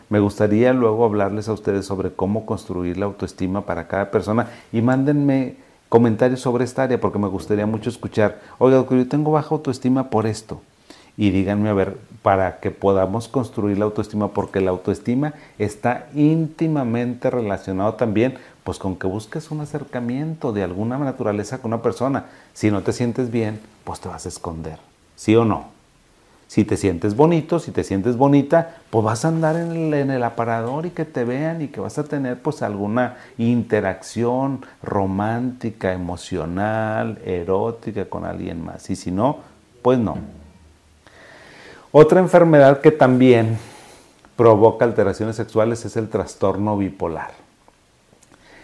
Me 0.08 0.20
gustaría 0.20 0.72
luego 0.72 1.04
hablarles 1.04 1.48
a 1.48 1.52
ustedes 1.52 1.86
sobre 1.86 2.12
cómo 2.12 2.46
construir 2.46 2.96
la 2.98 3.06
autoestima 3.06 3.64
para 3.64 3.86
cada 3.86 4.10
persona 4.10 4.48
y 4.72 4.82
mándenme 4.82 5.56
comentarios 5.88 6.40
sobre 6.40 6.64
esta 6.64 6.84
área 6.84 7.00
porque 7.00 7.18
me 7.18 7.28
gustaría 7.28 7.66
mucho 7.66 7.90
escuchar, 7.90 8.40
oiga, 8.58 8.84
yo 8.88 9.08
tengo 9.08 9.32
baja 9.32 9.54
autoestima 9.54 10.10
por 10.10 10.26
esto 10.26 10.60
y 11.16 11.30
díganme 11.30 11.68
a 11.68 11.74
ver, 11.74 11.98
para 12.22 12.60
que 12.60 12.70
podamos 12.70 13.28
construir 13.28 13.78
la 13.78 13.84
autoestima, 13.84 14.28
porque 14.28 14.60
la 14.60 14.70
autoestima 14.70 15.34
está 15.58 16.06
íntimamente 16.14 17.28
relacionado 17.30 17.94
también 17.94 18.38
pues 18.70 18.78
con 18.78 18.94
que 18.94 19.08
busques 19.08 19.50
un 19.50 19.62
acercamiento 19.62 20.52
de 20.52 20.62
alguna 20.62 20.96
naturaleza 20.96 21.58
con 21.58 21.72
una 21.72 21.82
persona. 21.82 22.26
Si 22.52 22.70
no 22.70 22.82
te 22.82 22.92
sientes 22.92 23.28
bien, 23.32 23.58
pues 23.82 23.98
te 23.98 24.08
vas 24.08 24.26
a 24.26 24.28
esconder, 24.28 24.78
¿sí 25.16 25.34
o 25.34 25.44
no? 25.44 25.70
Si 26.46 26.64
te 26.64 26.76
sientes 26.76 27.16
bonito, 27.16 27.58
si 27.58 27.72
te 27.72 27.82
sientes 27.82 28.16
bonita, 28.16 28.76
pues 28.90 29.04
vas 29.04 29.24
a 29.24 29.28
andar 29.28 29.56
en 29.56 30.08
el, 30.08 30.22
aparador 30.22 30.86
y 30.86 30.90
que 30.90 31.04
te 31.04 31.24
vean 31.24 31.62
y 31.62 31.66
que 31.66 31.80
vas 31.80 31.98
a 31.98 32.04
tener 32.04 32.40
pues 32.40 32.62
alguna 32.62 33.16
interacción 33.38 34.64
romántica, 34.84 35.92
emocional, 35.92 37.18
erótica 37.24 38.04
con 38.04 38.24
alguien 38.24 38.64
más. 38.64 38.88
Y 38.88 38.94
si 38.94 39.10
no, 39.10 39.38
pues 39.82 39.98
no. 39.98 40.16
Otra 41.90 42.20
enfermedad 42.20 42.80
que 42.80 42.92
también 42.92 43.58
provoca 44.36 44.84
alteraciones 44.84 45.34
sexuales 45.34 45.84
es 45.84 45.96
el 45.96 46.08
trastorno 46.08 46.76
bipolar. 46.76 47.49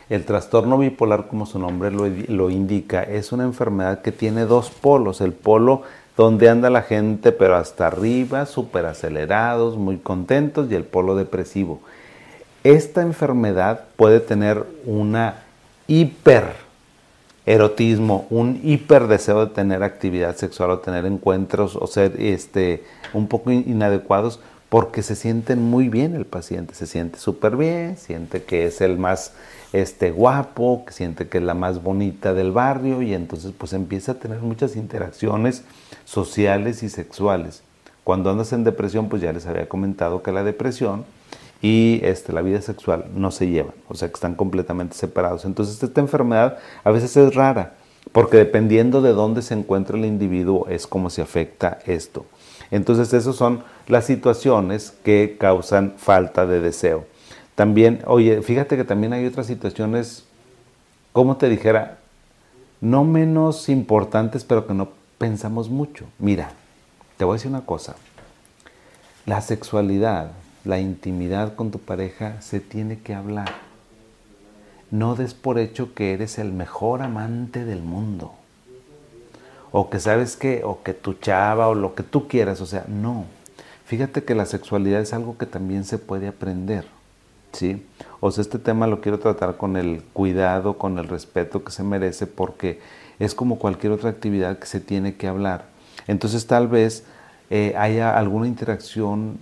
El 0.09 0.25
trastorno 0.25 0.79
bipolar, 0.79 1.27
como 1.27 1.47
su 1.47 1.59
nombre 1.59 1.91
lo, 1.91 2.51
indica, 2.51 3.03
es 3.03 3.33
una 3.33 3.43
enfermedad 3.43 4.03
que 4.03 4.13
tiene 4.13 4.45
dos 4.45 4.71
polos. 4.71 5.21
El 5.21 5.33
polo 5.33 5.83
donde 6.17 6.49
anda 6.49 6.71
la 6.71 6.83
gente, 6.83 7.33
pero 7.33 7.57
hasta 7.57 7.89
arriba, 7.89 8.47
súper 8.47 8.87
acelerados, 8.87 9.77
muy 9.77 9.99
contentos, 9.99 10.71
y 10.71 10.77
el 10.77 10.85
polo 10.85 11.17
depresivo. 11.17 11.81
Esta 12.63 13.03
enfermedad 13.03 13.85
puede 13.97 14.21
tener 14.21 14.65
una 14.85 15.43
hiper 15.89 16.55
erotismo, 17.45 18.27
un 18.31 18.61
hiper 18.63 19.09
deseo 19.09 19.47
de 19.47 19.53
tener 19.53 19.83
actividad 19.83 20.37
sexual 20.37 20.71
o 20.71 20.79
tener 20.79 21.05
encuentros 21.05 21.77
o 21.77 21.87
ser 21.87 22.21
este, 22.21 22.85
un 23.13 23.29
poco 23.29 23.53
inadecuados 23.53 24.41
porque 24.69 25.03
se 25.03 25.15
sienten 25.15 25.63
muy 25.63 25.89
bien 25.89 26.15
el 26.15 26.27
paciente, 26.27 26.75
se 26.75 26.87
siente 26.87 27.19
súper 27.19 27.57
bien, 27.57 27.97
siente 27.97 28.43
que 28.43 28.67
es 28.67 28.81
el 28.81 28.99
más 28.99 29.33
este, 29.73 30.11
guapo, 30.11 30.85
que 30.87 30.93
siente 30.93 31.29
que 31.29 31.39
es 31.39 31.45
la 31.45 31.55
más 31.55 31.83
bonita 31.83 32.35
del 32.35 32.53
barrio 32.53 33.03
y 33.03 33.15
entonces 33.15 33.53
pues 33.57 33.73
empieza 33.73 34.13
a 34.13 34.15
tener 34.17 34.41
muchas 34.41 34.77
interacciones 34.77 35.63
sociales 36.05 36.83
y 36.83 36.89
sexuales. 36.89 37.63
Cuando 38.03 38.31
andas 38.31 38.53
en 38.53 38.65
depresión, 38.65 39.09
pues 39.09 39.23
ya 39.23 39.33
les 39.33 39.47
había 39.47 39.69
comentado 39.69 40.23
que 40.23 40.33
la 40.33 40.45
depresión 40.45 41.05
y 41.63 42.01
este, 42.03 42.33
la 42.33 42.43
vida 42.43 42.61
sexual 42.61 43.07
no 43.15 43.31
se 43.31 43.49
llevan, 43.49 43.75
o 43.89 43.95
sea 43.95 44.09
que 44.09 44.15
están 44.15 44.35
completamente 44.35 44.97
separados. 44.97 45.45
Entonces 45.45 45.83
esta 45.83 46.01
enfermedad 46.01 46.59
a 46.85 46.91
veces 46.91 47.17
es 47.17 47.35
rara, 47.35 47.75
porque 48.13 48.37
dependiendo 48.37 49.03
de 49.03 49.13
dónde 49.13 49.43
se 49.43 49.55
encuentra 49.55 49.97
el 49.97 50.05
individuo 50.05 50.67
es 50.69 50.87
como 50.87 51.11
se 51.11 51.23
afecta 51.23 51.79
esto. 51.87 52.27
Entonces 52.71 53.13
esas 53.13 53.37
son 53.37 53.63
las 53.87 54.05
situaciones 54.07 54.95
que 55.05 55.37
causan 55.39 55.95
falta 55.97 56.47
de 56.47 56.61
deseo. 56.61 57.07
También, 57.55 58.03
oye, 58.07 58.43
fíjate 58.43 58.77
que 58.77 58.85
también 58.85 59.13
hay 59.13 59.25
otras 59.27 59.47
situaciones, 59.47 60.25
como 61.13 61.37
te 61.37 61.49
dijera, 61.49 61.99
no 62.81 63.05
menos 63.05 63.69
importantes, 63.69 64.45
pero 64.45 64.67
que 64.67 64.75
no 64.75 64.91
pensamos 65.19 65.71
mucho. 65.71 66.05
Mira, 66.19 66.51
te 67.17 67.25
voy 67.25 67.35
a 67.35 67.37
decir 67.37 67.51
una 67.51 67.65
cosa. 67.65 67.97
La 69.25 69.41
sexualidad 69.41 70.33
la 70.67 70.81
intimidad 70.81 71.55
con 71.55 71.71
tu 71.71 71.79
pareja 71.79 72.43
se 72.43 72.59
tiene 72.59 72.99
que 72.99 73.15
hablar. 73.15 73.49
No 74.91 75.15
des 75.15 75.33
por 75.33 75.61
hecho 75.61 75.95
que 75.95 76.13
eres 76.13 76.39
el 76.39 76.53
mejor 76.53 77.03
amante 77.03 77.65
del 77.65 77.83
mundo. 77.83 78.35
O 79.79 79.91
que 79.91 80.01
sabes 80.01 80.37
que, 80.37 80.65
o 80.65 80.83
que 80.83 80.95
tu 80.95 81.13
chava, 81.13 81.69
o 81.69 81.75
lo 81.75 81.95
que 81.95 82.03
tú 82.03 82.29
quieras. 82.29 82.63
O 82.63 82.67
sea, 82.67 82.87
no. 82.89 83.27
Fíjate 83.85 84.25
que 84.25 84.35
la 84.35 84.47
sexualidad 84.47 85.03
es 85.03 85.13
algo 85.13 85.37
que 85.37 85.45
también 85.45 85.85
se 85.85 85.99
puede 85.99 86.29
aprender. 86.29 86.87
¿Sí? 87.53 87.87
O 88.21 88.31
sea, 88.31 88.41
este 88.41 88.59
tema 88.59 88.87
lo 88.87 89.03
quiero 89.03 89.19
tratar 89.19 89.59
con 89.59 89.77
el 89.77 90.03
cuidado, 90.15 90.79
con 90.79 90.97
el 90.97 91.07
respeto 91.07 91.63
que 91.63 91.73
se 91.73 91.83
merece, 91.83 92.27
porque 92.27 92.81
es 93.19 93.35
como 93.35 93.59
cualquier 93.59 93.93
otra 93.93 94.09
actividad 94.09 94.59
que 94.59 94.65
se 94.67 94.81
tiene 94.81 95.17
que 95.17 95.29
hablar. 95.29 95.67
Entonces, 96.07 96.47
tal 96.47 96.69
vez 96.69 97.05
eh, 97.51 97.75
haya 97.77 98.17
alguna 98.17 98.49
interacción 98.49 99.37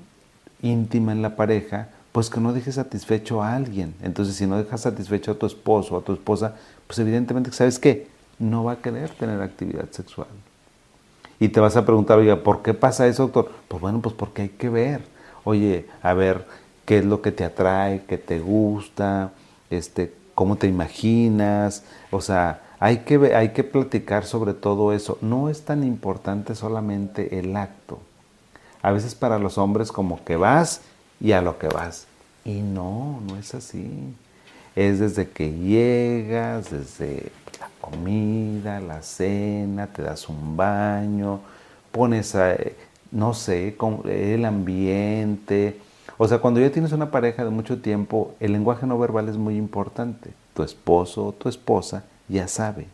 íntima 0.63 1.13
en 1.13 1.23
la 1.23 1.37
pareja, 1.37 1.91
pues 2.11 2.29
que 2.29 2.41
no 2.41 2.53
dejes 2.53 2.75
satisfecho 2.75 3.41
a 3.41 3.55
alguien. 3.55 3.95
Entonces, 4.03 4.35
si 4.35 4.49
no 4.49 4.59
dejas 4.59 4.81
satisfecho 4.81 5.31
a 5.31 5.39
tu 5.39 5.47
esposo 5.47 5.95
o 5.95 5.99
a 6.01 6.03
tu 6.03 6.13
esposa, 6.13 6.57
pues 6.89 6.99
evidentemente, 6.99 7.53
¿sabes 7.53 7.79
qué? 7.79 8.13
No 8.39 8.65
va 8.65 8.73
a 8.73 8.77
querer 8.77 9.11
tener 9.11 9.41
actividad 9.41 9.91
sexual. 9.91 10.29
Y 11.41 11.49
te 11.49 11.61
vas 11.61 11.77
a 11.77 11.85
preguntar, 11.85 12.19
oiga, 12.19 12.43
¿por 12.43 12.63
qué 12.63 12.75
pasa 12.75 13.07
eso, 13.07 13.25
doctor? 13.25 13.51
Pues 13.69 13.81
bueno, 13.81 14.01
pues 14.01 14.15
porque 14.15 14.43
hay 14.43 14.49
que 14.51 14.69
ver. 14.69 15.03
Oye, 15.45 15.87
a 16.03 16.15
ver, 16.15 16.47
¿qué 16.85 16.99
es 16.99 17.05
lo 17.05 17.23
que 17.23 17.33
te 17.33 17.45
atrae, 17.45 18.05
qué 18.07 18.19
te 18.19 18.41
gusta, 18.41 19.33
este, 19.71 20.15
cómo 20.35 20.57
te 20.57 20.67
imaginas? 20.67 21.85
O 22.11 22.21
sea, 22.21 22.63
hay 22.81 22.99
que, 22.99 23.35
hay 23.35 23.51
que 23.51 23.65
platicar 23.65 24.25
sobre 24.25 24.55
todo 24.55 24.93
eso. 24.93 25.19
No 25.21 25.49
es 25.49 25.65
tan 25.65 25.85
importante 25.85 26.55
solamente 26.55 27.39
el 27.39 27.57
acto. 27.57 27.99
A 28.83 28.93
veces 28.93 29.15
para 29.15 29.39
los 29.39 29.59
hombres 29.59 29.93
como 29.93 30.25
que 30.25 30.37
vas 30.37 30.83
y 31.21 31.33
a 31.33 31.41
lo 31.41 31.59
que 31.59 31.69
vas. 31.69 32.07
Y 32.45 32.61
no, 32.61 33.21
no 33.27 33.37
es 33.37 33.55
así. 33.55 34.15
Es 34.77 34.99
desde 34.99 35.29
que 35.29 35.53
llegas, 35.53 36.71
desde 36.71 37.31
la 37.61 37.71
comida, 37.81 38.81
la 38.81 39.03
cena, 39.03 39.87
te 39.87 40.03
das 40.03 40.29
un 40.29 40.57
baño, 40.57 41.41
pones, 41.93 42.35
a, 42.35 42.57
no 43.13 43.35
sé, 43.35 43.77
el 44.07 44.45
ambiente. 44.45 45.79
O 46.19 46.27
sea, 46.27 46.39
cuando 46.39 46.61
ya 46.61 46.71
tienes 46.71 46.93
una 46.93 47.11
pareja 47.11 47.45
de 47.45 47.51
mucho 47.51 47.81
tiempo, 47.81 48.35
el 48.41 48.53
lenguaje 48.53 48.87
no 48.87 48.99
verbal 48.99 49.29
es 49.29 49.37
muy 49.37 49.57
importante. 49.57 50.31
Tu 50.55 50.63
esposo 50.63 51.27
o 51.27 51.33
tu 51.33 51.49
esposa 51.49 52.05
ya 52.29 52.49
sabe. 52.49 52.87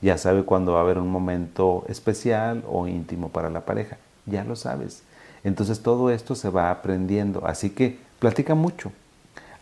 Ya 0.00 0.18
sabe 0.18 0.42
cuando 0.42 0.72
va 0.72 0.80
a 0.80 0.82
haber 0.82 0.98
un 0.98 1.08
momento 1.08 1.84
especial 1.88 2.64
o 2.68 2.86
íntimo 2.86 3.28
para 3.28 3.50
la 3.50 3.64
pareja. 3.64 3.98
Ya 4.26 4.44
lo 4.44 4.56
sabes. 4.56 5.02
Entonces 5.44 5.80
todo 5.82 6.10
esto 6.10 6.34
se 6.34 6.50
va 6.50 6.70
aprendiendo. 6.70 7.46
Así 7.46 7.70
que 7.70 7.98
platica 8.18 8.54
mucho. 8.54 8.92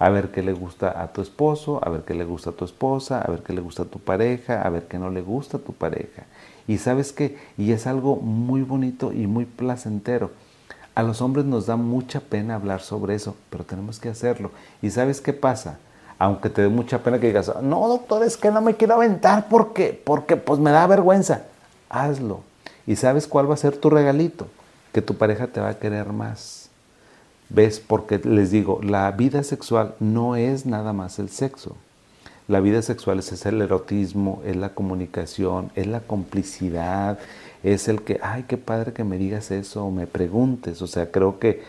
A 0.04 0.11
ver 0.11 0.30
qué 0.30 0.42
le 0.42 0.52
gusta 0.52 1.00
a 1.02 1.14
tu 1.14 1.23
esposo, 1.23 1.80
a 1.82 1.88
ver 1.88 2.02
qué 2.02 2.12
le 2.12 2.26
gusta 2.26 2.50
a 2.50 2.52
tu 2.52 2.66
esposa, 2.66 3.23
a 3.23 3.30
ver 3.30 3.42
qué 3.42 3.54
le 3.54 3.62
gusta 3.62 3.84
a 3.84 3.87
tu 3.87 3.99
pareja, 3.99 4.61
a 4.61 4.68
ver 4.68 4.87
qué 4.87 4.99
no 4.99 5.08
le 5.08 5.23
gusta 5.23 5.56
a 5.56 5.61
tu 5.61 5.73
pareja. 5.73 6.25
Y 6.68 6.76
sabes 6.76 7.12
qué, 7.12 7.38
y 7.56 7.73
es 7.73 7.87
algo 7.87 8.16
muy 8.16 8.61
bonito 8.61 9.12
y 9.12 9.26
muy 9.26 9.46
placentero. 9.46 10.30
A 10.94 11.02
los 11.02 11.23
hombres 11.23 11.46
nos 11.46 11.64
da 11.64 11.76
mucha 11.76 12.20
pena 12.20 12.56
hablar 12.56 12.82
sobre 12.82 13.14
eso, 13.14 13.34
pero 13.49 13.64
tenemos 13.64 13.99
que 13.99 14.11
hacerlo. 14.11 14.50
¿Y 14.82 14.90
sabes 14.90 15.23
qué 15.23 15.32
pasa? 15.32 15.78
Aunque 16.18 16.50
te 16.50 16.61
dé 16.61 16.68
mucha 16.68 16.99
pena 17.02 17.18
que 17.18 17.28
digas, 17.28 17.50
no 17.62 17.88
doctor, 17.88 18.25
es 18.25 18.37
que 18.37 18.50
no 18.50 18.61
me 18.61 18.75
quiero 18.75 18.94
aventar 18.94 19.49
porque, 19.49 19.99
porque 20.04 20.37
pues 20.37 20.61
me 20.61 20.70
da 20.70 20.87
vergüenza. 20.87 21.44
Hazlo. 21.88 22.42
¿Y 22.87 22.96
sabes 22.96 23.26
cuál 23.26 23.49
va 23.49 23.54
a 23.54 23.56
ser 23.56 23.78
tu 23.78 23.88
regalito? 23.88 24.49
que 24.94 25.02
tu 25.02 25.16
pareja 25.16 25.49
te 25.49 25.61
va 25.61 25.70
a 25.70 25.78
querer 25.78 26.12
más. 26.12 26.63
¿Ves? 27.50 27.80
Porque 27.80 28.18
les 28.18 28.50
digo, 28.50 28.80
la 28.82 29.10
vida 29.12 29.42
sexual 29.42 29.94
no 30.00 30.36
es 30.36 30.66
nada 30.66 30.92
más 30.92 31.18
el 31.18 31.28
sexo. 31.28 31.76
La 32.46 32.60
vida 32.60 32.82
sexual 32.82 33.20
es 33.20 33.46
el 33.46 33.62
erotismo, 33.62 34.42
es 34.44 34.56
la 34.56 34.74
comunicación, 34.74 35.70
es 35.74 35.86
la 35.86 36.00
complicidad, 36.00 37.18
es 37.62 37.88
el 37.88 38.02
que, 38.02 38.20
ay, 38.22 38.44
qué 38.46 38.58
padre 38.58 38.92
que 38.92 39.04
me 39.04 39.16
digas 39.16 39.50
eso 39.50 39.86
o 39.86 39.90
me 39.90 40.06
preguntes. 40.06 40.82
O 40.82 40.86
sea, 40.86 41.10
creo 41.10 41.38
que 41.38 41.62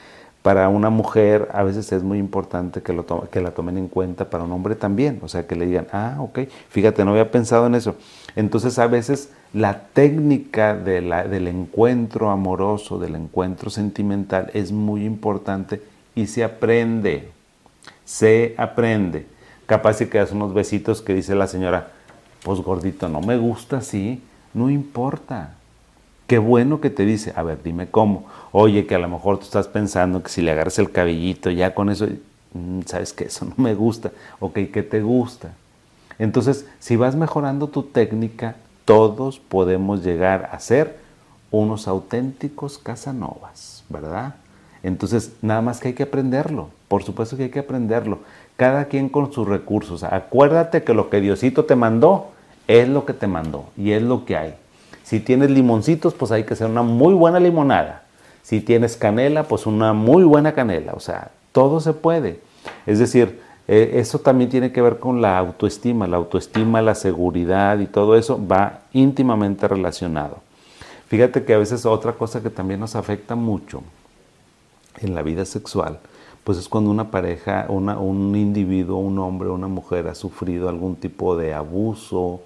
para 0.46 0.70
una 0.70 0.92
mujer 0.92 1.50
a 1.54 1.64
veces 1.64 1.92
es 1.92 2.04
muy 2.04 2.20
importante 2.20 2.84
que, 2.84 2.94
lo 2.94 3.04
que 3.32 3.42
la 3.42 3.50
tomen 3.50 3.80
en 3.80 3.88
cuenta, 3.88 4.30
para 4.30 4.44
un 4.44 4.52
hombre 4.52 4.76
también, 4.76 5.18
o 5.24 5.28
sea, 5.28 5.48
que 5.48 5.56
le 5.56 5.66
digan, 5.66 5.88
ah, 5.92 6.18
ok, 6.20 6.42
fíjate, 6.70 7.04
no 7.04 7.14
había 7.14 7.32
pensado 7.32 7.66
en 7.66 7.74
eso. 7.74 7.96
Entonces 8.36 8.78
a 8.78 8.86
veces 8.86 9.32
la 9.54 9.88
técnica 9.92 10.76
del 10.76 11.48
encuentro 11.48 12.30
amoroso, 12.30 13.00
del 13.00 13.16
encuentro 13.16 13.72
sentimental 13.72 14.52
es 14.54 14.72
muy 14.72 15.04
importante 15.04 15.82
y 16.14 16.28
se 16.28 16.44
aprende, 16.44 17.32
se 18.04 18.54
aprende. 18.60 19.26
Capaz 19.66 19.94
si 19.96 20.06
quedas 20.06 20.32
unos 20.32 20.54
besitos 20.54 21.02
que 21.02 21.16
dice 21.16 21.34
la 21.34 21.48
señora, 21.48 21.88
pues 22.44 22.60
gordito, 22.60 23.10
no 23.10 23.20
me 23.20 23.40
gusta 23.40 23.78
así, 23.78 24.22
no 24.54 24.70
importa, 24.70 25.56
Qué 26.28 26.40
bueno 26.40 26.82
que 26.82 26.90
te 26.90 27.06
dice, 27.06 27.34
a 27.36 27.44
ver, 27.44 27.62
dime 27.64 27.88
cómo. 27.88 28.26
Oye, 28.52 28.88
que 28.88 28.96
a 28.96 29.00
lo 29.00 29.08
mejor 29.08 29.38
tú 29.38 29.44
estás 29.44 29.68
pensando 29.68 30.24
que 30.24 30.30
si 30.30 30.42
le 30.42 30.52
agarras 30.52 30.80
el 30.80 30.92
cabellito, 30.92 31.52
ya 31.52 31.76
con 31.76 31.90
eso, 31.90 32.08
mm, 32.54 32.82
sabes 32.86 33.14
que 33.14 33.26
eso 33.26 33.46
no 33.46 33.54
me 33.58 33.76
gusta. 33.76 34.12
Ok, 34.40 34.54
¿qué 34.74 34.82
te 34.82 35.02
gusta? 35.02 35.54
Entonces, 36.18 36.66
si 36.80 36.96
vas 36.96 37.16
mejorando 37.16 37.68
tu 37.68 37.84
técnica, 37.84 38.56
todos 38.86 39.40
podemos 39.40 40.04
llegar 40.04 40.50
a 40.52 40.60
ser 40.60 40.98
unos 41.52 41.88
auténticos 41.88 42.78
casanovas, 42.80 43.84
¿verdad? 43.90 44.36
Entonces, 44.82 45.34
nada 45.42 45.62
más 45.62 45.80
que 45.80 45.90
hay 45.90 45.94
que 45.94 46.04
aprenderlo. 46.04 46.70
Por 46.88 47.04
supuesto 47.04 47.38
que 47.38 47.44
hay 47.44 47.50
que 47.50 47.60
aprenderlo. 47.60 48.20
Cada 48.56 48.86
quien 48.86 49.10
con 49.10 49.32
sus 49.32 49.48
recursos. 49.48 50.04
Acuérdate 50.04 50.84
que 50.84 50.94
lo 50.94 51.10
que 51.10 51.22
Diosito 51.22 51.66
te 51.66 51.76
mandó 51.76 52.32
es 52.68 52.88
lo 52.88 53.06
que 53.06 53.14
te 53.14 53.28
mandó 53.28 53.66
y 53.78 53.92
es 53.92 54.02
lo 54.02 54.26
que 54.26 54.38
hay. 54.38 54.56
Si 55.06 55.20
tienes 55.20 55.52
limoncitos, 55.52 56.16
pues 56.16 56.32
hay 56.32 56.46
que 56.46 56.56
hacer 56.56 56.68
una 56.68 56.82
muy 56.82 57.14
buena 57.14 57.40
limonada. 57.40 58.02
Si 58.42 58.60
tienes 58.60 58.98
canela, 58.98 59.44
pues 59.44 59.68
una 59.68 59.94
muy 59.94 60.24
buena 60.24 60.54
canela. 60.56 60.94
O 60.94 61.00
sea, 61.00 61.30
todo 61.52 61.80
se 61.80 61.94
puede. 61.94 62.40
Es 62.88 62.98
decir, 62.98 63.40
eh, 63.68 63.92
eso 63.96 64.18
también 64.18 64.50
tiene 64.50 64.72
que 64.72 64.82
ver 64.82 64.98
con 64.98 65.22
la 65.22 65.38
autoestima. 65.38 66.08
La 66.08 66.18
autoestima, 66.18 66.82
la 66.82 66.96
seguridad 66.96 67.78
y 67.78 67.86
todo 67.86 68.16
eso 68.16 68.44
va 68.48 68.80
íntimamente 68.94 69.68
relacionado. 69.68 70.40
Fíjate 71.08 71.46
que 71.46 71.54
a 71.54 71.60
veces 71.60 71.86
otra 71.86 72.14
cosa 72.14 72.42
que 72.42 72.50
también 72.50 72.80
nos 72.80 72.96
afecta 72.96 73.36
mucho 73.36 73.84
en 75.02 75.14
la 75.14 75.22
vida 75.22 75.46
sexual, 75.46 76.00
pues 76.44 76.58
es 76.58 76.68
cuando 76.68 76.90
una 76.90 77.12
pareja, 77.12 77.68
un 77.70 78.36
individuo, 78.36 78.98
un 78.98 79.20
hombre 79.20 79.50
una 79.50 79.68
mujer 79.68 80.08
ha 80.08 80.16
sufrido 80.16 80.68
algún 80.68 80.96
tipo 80.96 81.38
de 81.38 81.54
abuso, 81.54 82.42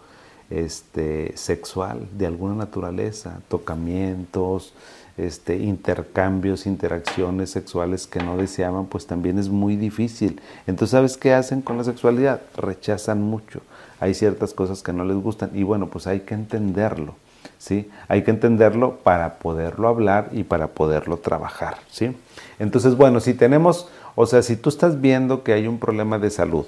este, 0.49 1.33
sexual 1.35 2.07
de 2.17 2.27
alguna 2.27 2.55
naturaleza, 2.55 3.39
tocamientos, 3.47 4.73
este, 5.17 5.57
intercambios, 5.57 6.65
interacciones 6.65 7.51
sexuales 7.51 8.07
que 8.07 8.21
no 8.23 8.37
deseaban, 8.37 8.85
pues 8.85 9.05
también 9.05 9.37
es 9.37 9.49
muy 9.49 9.75
difícil. 9.75 10.41
Entonces, 10.65 10.91
¿sabes 10.91 11.17
qué 11.17 11.33
hacen 11.33 11.61
con 11.61 11.77
la 11.77 11.83
sexualidad? 11.83 12.41
Rechazan 12.55 13.21
mucho. 13.21 13.61
Hay 13.99 14.13
ciertas 14.13 14.53
cosas 14.53 14.81
que 14.81 14.93
no 14.93 15.03
les 15.03 15.17
gustan 15.17 15.51
y 15.53 15.63
bueno, 15.63 15.87
pues 15.87 16.07
hay 16.07 16.21
que 16.21 16.33
entenderlo. 16.33 17.15
¿Sí? 17.57 17.89
Hay 18.07 18.23
que 18.23 18.31
entenderlo 18.31 18.99
para 19.03 19.39
poderlo 19.39 19.89
hablar 19.89 20.29
y 20.31 20.43
para 20.43 20.67
poderlo 20.67 21.17
trabajar, 21.17 21.77
¿sí? 21.91 22.15
Entonces, 22.57 22.95
bueno, 22.95 23.19
si 23.19 23.33
tenemos, 23.33 23.89
o 24.15 24.25
sea, 24.25 24.41
si 24.41 24.55
tú 24.55 24.69
estás 24.69 25.01
viendo 25.01 25.43
que 25.43 25.51
hay 25.51 25.67
un 25.67 25.77
problema 25.77 26.19
de 26.19 26.29
salud, 26.29 26.65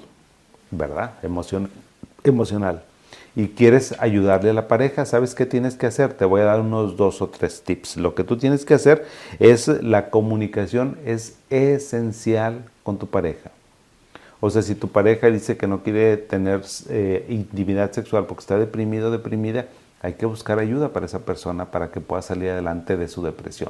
¿verdad? 0.69 1.13
emocional, 1.23 2.83
y 3.35 3.49
quieres 3.49 3.95
ayudarle 3.99 4.49
a 4.49 4.53
la 4.53 4.67
pareja, 4.67 5.05
¿sabes 5.05 5.35
qué 5.35 5.45
tienes 5.45 5.75
que 5.75 5.85
hacer? 5.85 6.13
Te 6.13 6.25
voy 6.25 6.41
a 6.41 6.45
dar 6.45 6.59
unos 6.59 6.97
dos 6.97 7.21
o 7.21 7.29
tres 7.29 7.61
tips. 7.61 7.97
Lo 7.97 8.13
que 8.13 8.23
tú 8.23 8.37
tienes 8.37 8.65
que 8.65 8.73
hacer 8.73 9.05
es 9.39 9.67
la 9.67 10.09
comunicación 10.09 10.97
es 11.05 11.37
esencial 11.49 12.65
con 12.83 12.97
tu 12.97 13.07
pareja. 13.07 13.51
O 14.41 14.49
sea, 14.49 14.63
si 14.63 14.75
tu 14.75 14.87
pareja 14.89 15.29
dice 15.29 15.55
que 15.55 15.67
no 15.67 15.83
quiere 15.83 16.17
tener 16.17 16.61
eh, 16.89 17.25
intimidad 17.29 17.91
sexual 17.91 18.25
porque 18.25 18.41
está 18.41 18.57
deprimido 18.57 19.07
o 19.07 19.11
deprimida, 19.11 19.67
hay 20.01 20.13
que 20.13 20.25
buscar 20.25 20.59
ayuda 20.59 20.89
para 20.89 21.05
esa 21.05 21.19
persona 21.19 21.69
para 21.69 21.91
que 21.91 22.01
pueda 22.01 22.23
salir 22.23 22.49
adelante 22.49 22.97
de 22.97 23.07
su 23.07 23.21
depresión. 23.21 23.69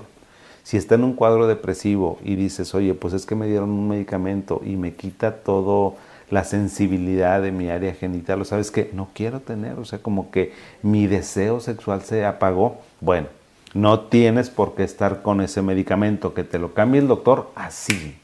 Si 0.63 0.78
está 0.78 0.95
en 0.95 1.04
un 1.04 1.13
cuadro 1.13 1.45
depresivo 1.47 2.19
y 2.24 2.36
dices, 2.36 2.74
oye, 2.74 2.93
pues 2.93 3.13
es 3.13 3.26
que 3.26 3.36
me 3.36 3.47
dieron 3.47 3.69
un 3.69 3.89
medicamento 3.89 4.62
y 4.63 4.78
me 4.78 4.93
quita 4.93 5.38
todo 5.38 5.95
la 6.32 6.44
sensibilidad 6.44 7.41
de 7.41 7.52
mi 7.52 7.70
área 7.70 7.94
genital, 7.94 8.41
o 8.41 8.46
sabes 8.46 8.72
que 8.72 8.89
no 8.94 9.10
quiero 9.13 9.41
tener, 9.41 9.78
o 9.78 9.86
sea, 9.86 10.00
como 10.00 10.32
que 10.32 10.54
mi 10.82 11.06
deseo 11.06 11.60
sexual 11.60 12.02
se 12.02 12.26
apagó. 12.26 12.78
Bueno, 13.02 13.28
no 13.74 14.00
tienes 14.02 14.50
por 14.50 14.74
qué 14.74 14.84
estar 14.84 15.22
con 15.22 15.41
ese 15.41 15.62
medicamento, 15.62 16.34
que 16.34 16.44
te 16.44 16.58
lo 16.58 16.74
cambie 16.74 17.02
el 17.02 17.08
doctor 17.08 17.52
así. 17.54 18.17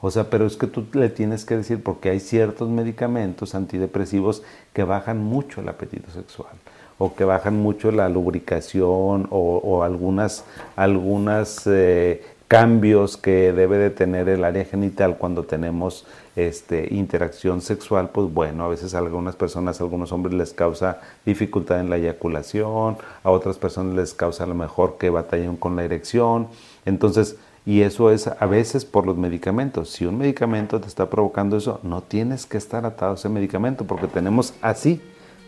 O 0.00 0.10
sea, 0.10 0.28
pero 0.28 0.46
es 0.46 0.56
que 0.56 0.66
tú 0.66 0.84
le 0.92 1.08
tienes 1.08 1.44
que 1.44 1.56
decir, 1.56 1.82
porque 1.82 2.10
hay 2.10 2.20
ciertos 2.20 2.68
medicamentos 2.68 3.54
antidepresivos 3.54 4.42
que 4.72 4.84
bajan 4.84 5.22
mucho 5.22 5.60
el 5.60 5.68
apetito 5.68 6.10
sexual 6.10 6.52
o 6.98 7.14
que 7.14 7.24
bajan 7.24 7.56
mucho 7.56 7.90
la 7.90 8.08
lubricación 8.08 9.26
o, 9.30 9.82
algunas, 9.82 10.44
algunas 10.76 11.66
eh, 11.66 12.22
cambios 12.48 13.16
que 13.16 13.52
debe 13.52 13.78
de 13.78 13.90
tener 13.90 14.28
el 14.28 14.44
área 14.44 14.64
genital 14.64 15.16
cuando 15.16 15.44
tenemos 15.44 16.06
este, 16.36 16.92
interacción 16.94 17.60
sexual, 17.60 18.10
pues 18.10 18.32
bueno, 18.32 18.64
a 18.64 18.68
veces 18.68 18.94
a 18.94 18.98
algunas 18.98 19.36
personas, 19.36 19.80
a 19.80 19.84
algunos 19.84 20.12
hombres 20.12 20.34
les 20.34 20.52
causa 20.52 21.00
dificultad 21.24 21.80
en 21.80 21.90
la 21.90 21.96
eyaculación, 21.96 22.98
a 23.22 23.30
otras 23.30 23.56
personas 23.56 23.94
les 23.94 24.14
causa 24.14 24.44
a 24.44 24.46
lo 24.46 24.54
mejor 24.54 24.98
que 24.98 25.10
batallan 25.10 25.56
con 25.56 25.76
la 25.76 25.84
erección. 25.84 26.48
Entonces, 26.84 27.36
y 27.66 27.80
eso 27.80 28.10
es 28.10 28.26
a 28.26 28.46
veces 28.46 28.84
por 28.84 29.06
los 29.06 29.16
medicamentos. 29.16 29.88
Si 29.90 30.04
un 30.04 30.18
medicamento 30.18 30.80
te 30.80 30.88
está 30.88 31.08
provocando 31.08 31.56
eso, 31.56 31.80
no 31.82 32.02
tienes 32.02 32.44
que 32.44 32.58
estar 32.58 32.84
atado 32.84 33.14
ese 33.14 33.30
medicamento 33.30 33.84
porque 33.86 34.06
tenemos 34.06 34.52
así 34.60 35.00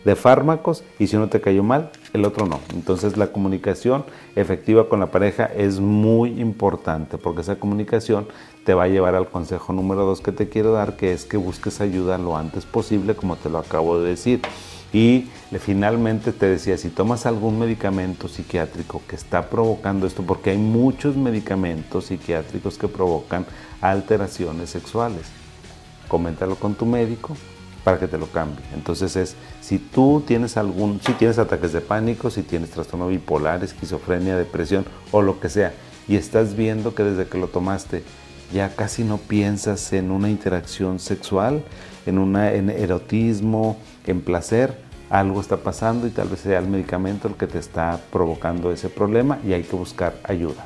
de 0.07 0.15
fármacos 0.15 0.85
y 0.99 1.07
si 1.07 1.17
uno 1.17 1.27
te 1.27 1.41
cayó 1.41 1.63
mal, 1.63 1.91
el 2.13 2.23
otro 2.23 2.45
no. 2.45 2.61
Entonces 2.73 3.17
la 3.17 3.33
comunicación 3.33 4.05
efectiva 4.37 4.87
con 4.87 5.01
la 5.01 5.07
pareja 5.07 5.47
es 5.47 5.81
muy 5.81 6.39
importante 6.39 7.17
porque 7.17 7.41
esa 7.41 7.57
comunicación 7.57 8.25
te 8.63 8.73
va 8.73 8.85
a 8.85 8.87
llevar 8.87 9.15
al 9.15 9.27
consejo 9.27 9.73
número 9.73 10.05
dos 10.05 10.21
que 10.21 10.31
te 10.31 10.47
quiero 10.47 10.71
dar, 10.71 10.95
que 10.95 11.11
es 11.11 11.25
que 11.25 11.35
busques 11.35 11.81
ayuda 11.81 12.17
lo 12.17 12.37
antes 12.37 12.65
posible, 12.65 13.15
como 13.17 13.35
te 13.35 13.49
lo 13.49 13.57
acabo 13.57 13.99
de 13.99 14.11
decir. 14.11 14.39
Y 14.93 15.27
finalmente 15.59 16.31
te 16.31 16.45
decía, 16.45 16.77
si 16.77 16.87
tomas 16.87 17.25
algún 17.25 17.59
medicamento 17.59 18.29
psiquiátrico 18.29 19.01
que 19.09 19.17
está 19.17 19.49
provocando 19.49 20.07
esto, 20.07 20.23
porque 20.23 20.51
hay 20.51 20.57
muchos 20.57 21.17
medicamentos 21.17 22.05
psiquiátricos 22.05 22.77
que 22.77 22.87
provocan 22.87 23.45
alteraciones 23.81 24.69
sexuales, 24.69 25.23
coméntalo 26.07 26.55
con 26.55 26.75
tu 26.75 26.85
médico 26.85 27.35
para 27.87 27.99
que 27.99 28.09
te 28.09 28.17
lo 28.17 28.27
cambie. 28.27 28.65
Entonces 28.73 29.15
es, 29.15 29.37
si 29.61 29.79
tú 29.79 30.21
tienes 30.27 30.57
algún, 30.57 30.99
si 30.99 31.13
tienes 31.13 31.39
ataques 31.39 31.71
de 31.71 31.79
pánico, 31.79 32.29
si 32.29 32.43
tienes 32.43 32.69
trastorno 32.69 33.07
bipolar, 33.07 33.63
esquizofrenia, 33.63 34.35
depresión 34.35 34.83
o 35.13 35.21
lo 35.21 35.39
que 35.39 35.47
sea, 35.47 35.71
y 36.05 36.17
estás 36.17 36.57
viendo 36.57 36.93
que 36.93 37.03
desde 37.03 37.29
que 37.29 37.37
lo 37.37 37.47
tomaste 37.47 38.03
ya 38.51 38.75
casi 38.75 39.05
no 39.05 39.15
piensas 39.15 39.93
en 39.93 40.11
una 40.11 40.29
interacción 40.29 40.99
sexual, 40.99 41.63
en, 42.05 42.17
una, 42.17 42.51
en 42.51 42.69
erotismo, 42.69 43.77
en 44.05 44.19
placer, 44.19 44.77
algo 45.09 45.39
está 45.39 45.55
pasando 45.55 46.07
y 46.07 46.09
tal 46.09 46.27
vez 46.27 46.41
sea 46.41 46.59
el 46.59 46.67
medicamento 46.67 47.29
el 47.29 47.35
que 47.35 47.47
te 47.47 47.57
está 47.57 48.01
provocando 48.11 48.73
ese 48.73 48.89
problema 48.89 49.39
y 49.47 49.53
hay 49.53 49.63
que 49.63 49.77
buscar 49.77 50.19
ayuda. 50.25 50.65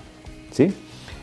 ¿Sí? 0.50 0.74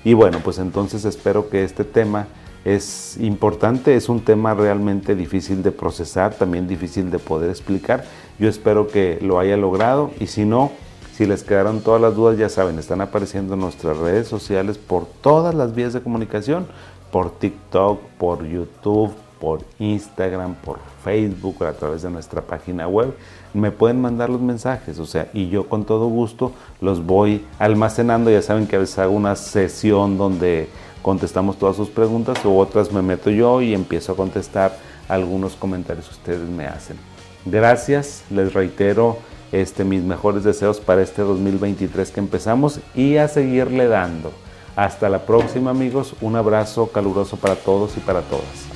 Y 0.05 0.15
bueno, 0.15 0.39
pues 0.45 0.61
entonces 0.61 1.05
espero 1.05 1.51
que 1.51 1.65
este 1.65 1.83
tema 1.83 2.29
es 2.65 3.17
importante, 3.19 3.97
es 3.97 4.09
un 4.09 4.21
tema 4.21 4.55
realmente 4.55 5.15
difícil 5.15 5.63
de 5.63 5.71
procesar, 5.71 6.35
también 6.35 6.67
difícil 6.67 7.11
de 7.11 7.19
poder 7.19 7.51
explicar. 7.51 8.05
Yo 8.39 8.49
espero 8.49 8.89
que 8.89 9.19
lo 9.23 9.39
haya 9.39 9.57
logrado 9.57 10.11
y 10.21 10.27
si 10.27 10.45
no, 10.45 10.71
si 11.15 11.27
les 11.27 11.43
quedaron 11.43 11.81
todas 11.81 12.01
las 12.01 12.15
dudas, 12.15 12.39
ya 12.39 12.49
saben, 12.49 12.79
están 12.79 13.01
apareciendo 13.01 13.55
en 13.55 13.61
nuestras 13.61 13.97
redes 13.97 14.29
sociales 14.29 14.79
por 14.79 15.07
todas 15.07 15.55
las 15.55 15.75
vías 15.75 15.93
de 15.93 16.01
comunicación, 16.01 16.67
por 17.11 17.31
TikTok, 17.31 18.01
por 18.19 18.47
YouTube, 18.47 19.13
por 19.41 19.61
Instagram, 19.79 20.55
por 20.55 20.79
Facebook, 21.05 21.65
a 21.65 21.73
través 21.73 22.03
de 22.03 22.11
nuestra 22.11 22.43
página 22.43 22.87
web. 22.87 23.15
Me 23.55 23.71
pueden 23.71 24.01
mandar 24.01 24.31
los 24.31 24.41
mensajes, 24.41 24.99
o 24.99 25.07
sea, 25.07 25.29
y 25.33 25.49
yo 25.49 25.69
con 25.69 25.85
todo 25.85 26.07
gusto 26.07 26.53
los 26.81 27.05
voy 27.05 27.45
almacenando. 27.59 28.31
Ya 28.31 28.43
saben 28.43 28.67
que 28.67 28.77
a 28.77 28.81
veces 28.81 28.99
hago 28.99 29.15
una 29.15 29.37
sesión 29.37 30.19
donde 30.19 30.69
contestamos 31.03 31.59
todas 31.59 31.77
sus 31.77 31.89
preguntas 31.89 32.45
o 32.45 32.57
otras 32.57 32.93
me 32.93 33.03
meto 33.03 33.31
yo 33.31 33.61
y 33.61 33.75
empiezo 33.75 34.13
a 34.13 34.17
contestar 34.17 34.77
algunos 35.09 35.55
comentarios 35.55 36.07
que 36.07 36.15
ustedes 36.15 36.49
me 36.49 36.67
hacen. 36.67 36.99
Gracias, 37.45 38.25
les 38.31 38.53
reitero 38.53 39.19
este, 39.53 39.85
mis 39.85 40.03
mejores 40.03 40.45
deseos 40.45 40.81
para 40.81 41.03
este 41.03 41.23
2023 41.23 42.11
que 42.11 42.21
empezamos 42.21 42.81
y 42.95 43.17
a 43.17 43.29
seguirle 43.29 43.87
dando. 43.87 44.33
Hasta 44.77 45.09
la 45.09 45.25
próxima 45.25 45.71
amigos, 45.71 46.15
un 46.21 46.37
abrazo 46.37 46.89
caluroso 46.89 47.37
para 47.37 47.57
todos 47.57 47.97
y 47.97 48.01
para 48.01 48.21
todas. 48.21 48.68